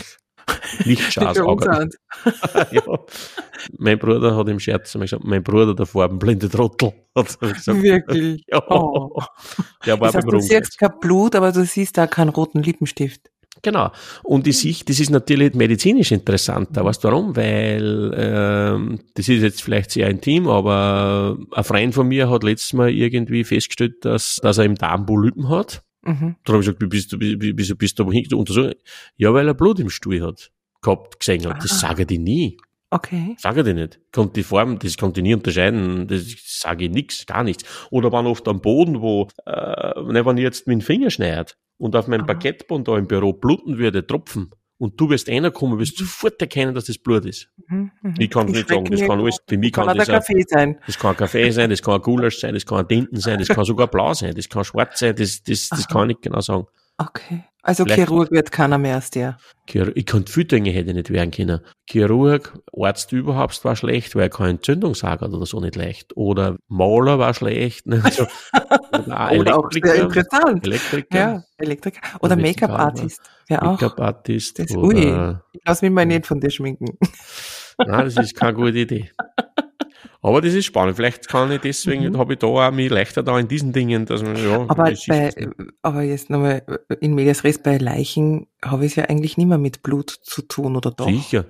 [0.84, 1.66] Lichtschasauge.
[2.72, 2.82] ja.
[3.78, 6.94] Mein Bruder hat im Scherz immer gesagt, mein Bruder der farbenblinde Trottel.
[7.16, 7.82] Hat gesagt.
[7.82, 8.44] Wirklich?
[8.48, 8.62] ja.
[8.70, 9.20] Oh.
[9.86, 13.32] Der war das heißt, du siehst kein Blut, aber du siehst da keinen roten Lippenstift.
[13.62, 13.92] Genau.
[14.24, 16.86] Und die Sicht, das ist natürlich medizinisch interessanter.
[16.86, 17.36] Weißt du warum?
[17.36, 22.74] Weil ähm, das ist jetzt vielleicht sehr intim, aber ein Freund von mir hat letztes
[22.74, 25.84] Mal irgendwie festgestellt, dass, dass er im Darm Polypen hat.
[26.04, 26.36] Mhm.
[26.44, 28.78] Dann habe ich gesagt, wie bist du, wie, wieso bist du aber untersucht?
[29.18, 30.52] Ja, weil er Blut im Stuhl hat,
[30.82, 31.64] gehabt, gesehen hat.
[31.64, 31.88] Das ah.
[31.88, 32.58] sage ich nie.
[32.90, 33.36] Okay.
[33.38, 34.00] Sage ich nicht.
[34.14, 37.66] Kommt die Form, das konnte ich nie unterscheiden, das sage ich nichts, gar nichts.
[37.90, 41.58] Oder waren oft am Boden, wo, äh, ne, wenn ich jetzt mit dem Finger schneidet
[41.78, 46.00] und auf meinem Parkettband da im Büro bluten würde, tropfen, und du wirst reinkommen, wirst
[46.00, 46.06] mhm.
[46.06, 47.50] sofort erkennen, dass das Blut ist.
[47.68, 48.14] Mhm, mh.
[48.20, 50.44] Ich kann es nicht sagen, das kann alles, für mich kann, kann das ein Kaffee
[50.48, 50.78] sein.
[50.86, 53.40] Das kann ein Kaffee sein, das kann ein Gulasch sein, das kann ein Tinten sein,
[53.40, 56.22] das kann sogar blau sein, das kann schwarz sein, das, das, das kann ich nicht
[56.24, 56.68] genau sagen.
[56.98, 57.44] Okay.
[57.68, 59.38] Also Vielleicht Chirurg wird keiner mehr als der.
[59.96, 61.60] Ich könnte viele Dinge hätte nicht werden können.
[61.86, 66.16] Chirurg, Arzt überhaupt war schlecht, weil er keine Entzündung sagt oder so nicht leicht.
[66.16, 67.86] Oder Maler war schlecht.
[67.86, 68.02] Ne?
[68.02, 68.26] Also,
[68.94, 70.66] oder, oder auch sehr interessant.
[70.66, 71.18] Elektriker.
[71.18, 72.00] Ja, Elektriker.
[72.22, 73.20] Oder Make-up-Artist.
[73.50, 74.62] Ja, Make-up-Artist.
[74.74, 76.98] Ui, ich lasse mich mal nicht von dir schminken.
[77.78, 79.12] Nein, das ist keine gute Idee.
[80.28, 80.98] Aber das ist spannend.
[80.98, 82.18] Vielleicht kann ich deswegen, mhm.
[82.18, 84.66] habe ich da auch mich leichter da in diesen Dingen, dass man, ja.
[84.68, 85.32] Aber, bei,
[85.82, 86.64] aber jetzt nochmal
[87.00, 90.42] in Medias Res, bei Leichen habe ich es ja eigentlich nicht mehr mit Blut zu
[90.42, 91.08] tun, oder doch?
[91.08, 91.46] Sicher.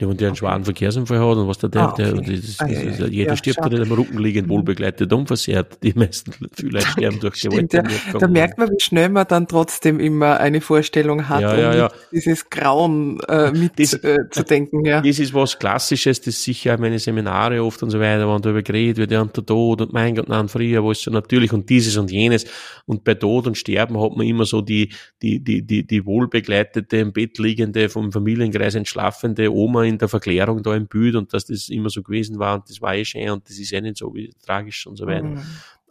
[0.00, 0.38] Ja, wenn der einen okay.
[0.38, 2.02] schweren Verkehrsunfall hat und was der, der, ah, okay.
[2.02, 5.78] der das, ah, das, ja, jeder ja, stirbt ja nicht am Rücken liegend, wohlbegleitet, unversehrt.
[5.84, 7.72] Die meisten vielleicht sterben durch Gewalt.
[7.72, 7.84] Ja.
[8.18, 11.92] Da merkt man, wie schnell man dann trotzdem immer eine Vorstellung hat, ja, ja, ja.
[12.10, 14.84] dieses Grauen äh, mit das, äh, zu denken.
[14.84, 15.00] Ja.
[15.00, 18.96] Das ist was Klassisches, das sicher meine Seminare oft und so weiter, wenn darüber geredet
[18.96, 21.70] wird, ja, und der Tod und mein Gott, nein, früher war es so natürlich und
[21.70, 22.46] dieses und jenes.
[22.86, 24.92] Und bei Tod und Sterben hat man immer so die,
[25.22, 30.62] die, die, die, die wohlbegleitete, im Bett liegende, vom Familienkreis entschlafende Oma in der Verklärung
[30.62, 33.30] da im Bild und dass das immer so gewesen war und das war eh schön
[33.30, 35.28] und das ist eh nicht so wie tragisch und so weiter.
[35.28, 35.42] Mhm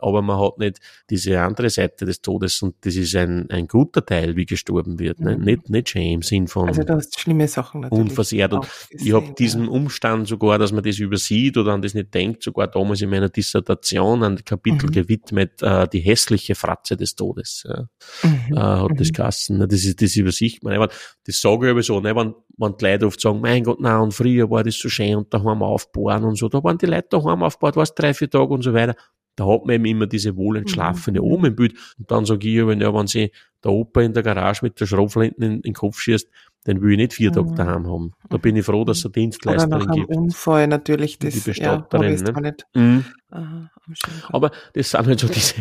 [0.04, 0.80] aber man hat nicht
[1.10, 5.20] diese andere Seite des Todes und das ist ein, ein guter Teil, wie gestorben wird.
[5.20, 5.38] Ne?
[5.38, 5.44] Mhm.
[5.44, 8.54] Nicht, nicht im Sinn von also hast schlimme Sachen natürlich unversehrt.
[8.54, 12.44] Und ich habe diesen Umstand sogar, dass man das übersieht oder an das nicht denkt,
[12.44, 14.92] sogar damals in meiner Dissertation ein Kapitel mhm.
[14.92, 17.64] gewidmet, äh, die hässliche Fratze des Todes.
[17.68, 17.88] Ja.
[18.24, 18.58] Mhm.
[18.58, 19.14] Äh, hat das mhm.
[19.14, 19.58] Gassen.
[19.60, 19.68] Ne?
[19.68, 20.88] Das ist das übersicht man.
[21.26, 22.16] Das sage ich aber so, ne?
[22.16, 25.16] wenn, wenn die Leute oft sagen, mein Gott, nein, und früher war das so schön
[25.16, 28.54] und daheim aufbauen und so, da waren die Leute daheim aufgebaut, was drei, vier Tage
[28.54, 28.96] und so weiter.
[29.36, 31.26] Da hat man eben immer diese wohlentschlafene mhm.
[31.26, 31.74] Oma im Bild.
[31.98, 33.32] Und dann sage ich, wenn, ja, wenn sie
[33.64, 36.30] der Opa in der Garage mit der Schrotflinte in, in den Kopf schießt,
[36.66, 37.56] dann will ich nicht vier Tage mhm.
[37.56, 38.14] daheim haben.
[38.30, 40.10] Da bin ich froh, dass es eine Dienstleisterin Oder nach gibt.
[40.10, 42.26] Unfall natürlich das, die Bestatterin.
[42.26, 42.56] Ja, ne?
[42.74, 43.06] Mhm.
[43.32, 43.70] Aha,
[44.30, 45.56] Aber das sind halt so diese,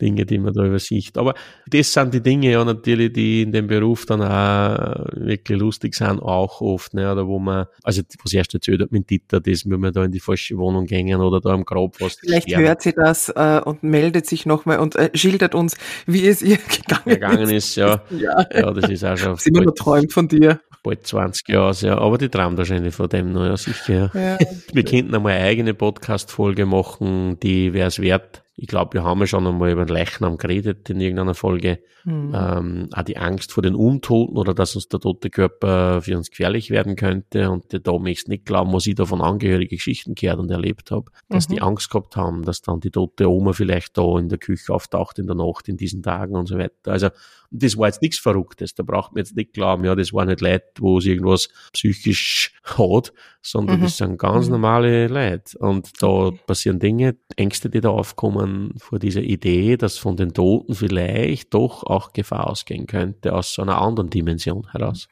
[0.00, 1.16] Dinge, die man da übersieht.
[1.16, 1.34] Aber
[1.66, 6.20] das sind die Dinge ja natürlich, die in dem Beruf dann auch wirklich lustig sind,
[6.20, 9.80] auch oft, ne, oder wo man, also was erst erzählt hat mit Dieter, das, wenn
[9.80, 12.16] wir da in die falsche Wohnung gehen oder da am Grab was.
[12.20, 12.66] Vielleicht sterben.
[12.66, 15.76] hört sie das äh, und meldet sich nochmal und äh, schildert uns,
[16.06, 17.64] wie es ihr gegangen, gegangen ist.
[17.64, 17.76] ist.
[17.76, 18.02] Ja.
[18.10, 18.46] ja.
[18.52, 19.36] ja, das ist auch schon.
[19.36, 20.60] Sie immer noch träumt von dir.
[20.82, 24.10] Bald 20 Jahre, ja, aber die träumt wahrscheinlich von dem noch, ja, sicher.
[24.12, 24.38] Ja.
[24.72, 29.18] wir könnten einmal eine eigene Podcast-Folge machen, die wäre es wert, ich glaube, wir haben
[29.20, 31.80] ja schon einmal über den Leichnam geredet in irgendeiner Folge.
[32.04, 32.32] Mhm.
[32.34, 36.30] Ähm, auch die Angst vor den Untoten oder dass uns der tote Körper für uns
[36.30, 37.50] gefährlich werden könnte.
[37.50, 41.10] Und da möchte nicht glauben, was ich da von angehörigen Geschichten gehört und erlebt habe,
[41.28, 41.54] dass mhm.
[41.54, 45.18] die Angst gehabt haben, dass dann die tote Oma vielleicht da in der Küche auftaucht
[45.18, 46.92] in der Nacht in diesen Tagen und so weiter.
[46.92, 47.08] Also
[47.50, 48.74] das war jetzt nichts Verrücktes.
[48.74, 52.52] Da braucht man jetzt nicht glauben, ja, das war nicht Leid, wo es irgendwas psychisch
[52.64, 53.82] hat, sondern mhm.
[53.84, 54.52] das sind ganz mhm.
[54.52, 55.58] normale Leute.
[55.58, 60.74] Und da passieren Dinge, Ängste, die da aufkommen vor dieser Idee, dass von den Toten
[60.74, 65.08] vielleicht doch auch Gefahr ausgehen könnte aus so einer anderen Dimension heraus.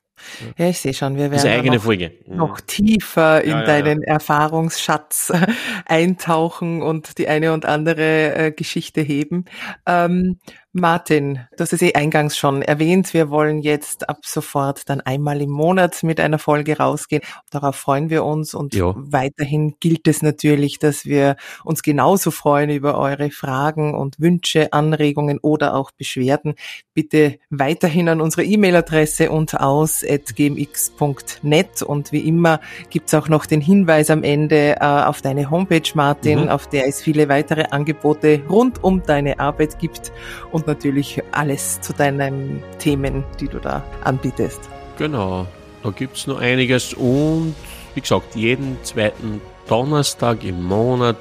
[0.57, 5.33] Ja, ich sehe schon, wir werden noch, noch tiefer in ja, ja, deinen Erfahrungsschatz
[5.87, 9.47] eintauchen und die eine und andere äh, Geschichte heben.
[9.87, 10.39] Ähm,
[10.75, 13.13] Martin, du hast es eh eingangs schon erwähnt.
[13.13, 17.23] Wir wollen jetzt ab sofort dann einmal im Monat mit einer Folge rausgehen.
[17.51, 18.95] Darauf freuen wir uns und ja.
[18.97, 25.39] weiterhin gilt es natürlich, dass wir uns genauso freuen über eure Fragen und Wünsche, Anregungen
[25.41, 26.55] oder auch Beschwerden.
[26.95, 33.61] Bitte weiterhin an unsere E-Mail-Adresse und aus gmx.net und wie immer gibt's auch noch den
[33.61, 36.49] Hinweis am Ende äh, auf deine Homepage, Martin, mhm.
[36.49, 40.13] auf der es viele weitere Angebote rund um deine Arbeit gibt
[40.51, 44.61] und und natürlich alles zu deinen Themen, die du da anbietest.
[44.97, 45.47] Genau,
[45.83, 47.55] da gibt es noch einiges und
[47.95, 51.17] wie gesagt, jeden zweiten Donnerstag im Monat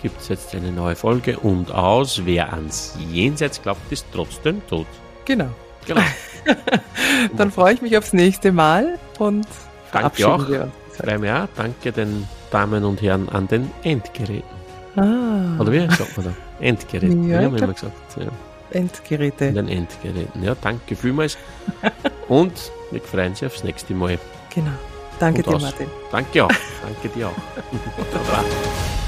[0.00, 4.86] gibt es jetzt eine neue Folge und aus, wer ans Jenseits glaubt, ist trotzdem tot.
[5.24, 5.48] Genau.
[5.86, 6.02] Genau.
[7.36, 9.46] Dann freue ich mich aufs nächste Mal und
[9.92, 10.48] Danke auch.
[10.48, 11.48] Wir uns.
[11.56, 14.64] Danke den Damen und Herren an den Endgeräten.
[14.96, 15.60] Ah.
[15.60, 16.32] Oder wie sagt man da?
[16.60, 17.28] Endgeräten.
[17.28, 17.92] Ja, haben wir immer gesagt.
[18.16, 18.26] Ja.
[18.74, 19.46] Endgeräte.
[19.46, 20.42] In den Endgeräten.
[20.42, 21.38] Ja, danke vielmals.
[22.28, 22.52] Und
[22.90, 24.18] wir freuen uns aufs nächste Mal.
[24.54, 24.70] Genau.
[25.18, 25.62] Danke Und dir, aus.
[25.62, 25.86] Martin.
[26.10, 26.50] Danke auch.
[26.82, 27.34] Danke dir auch.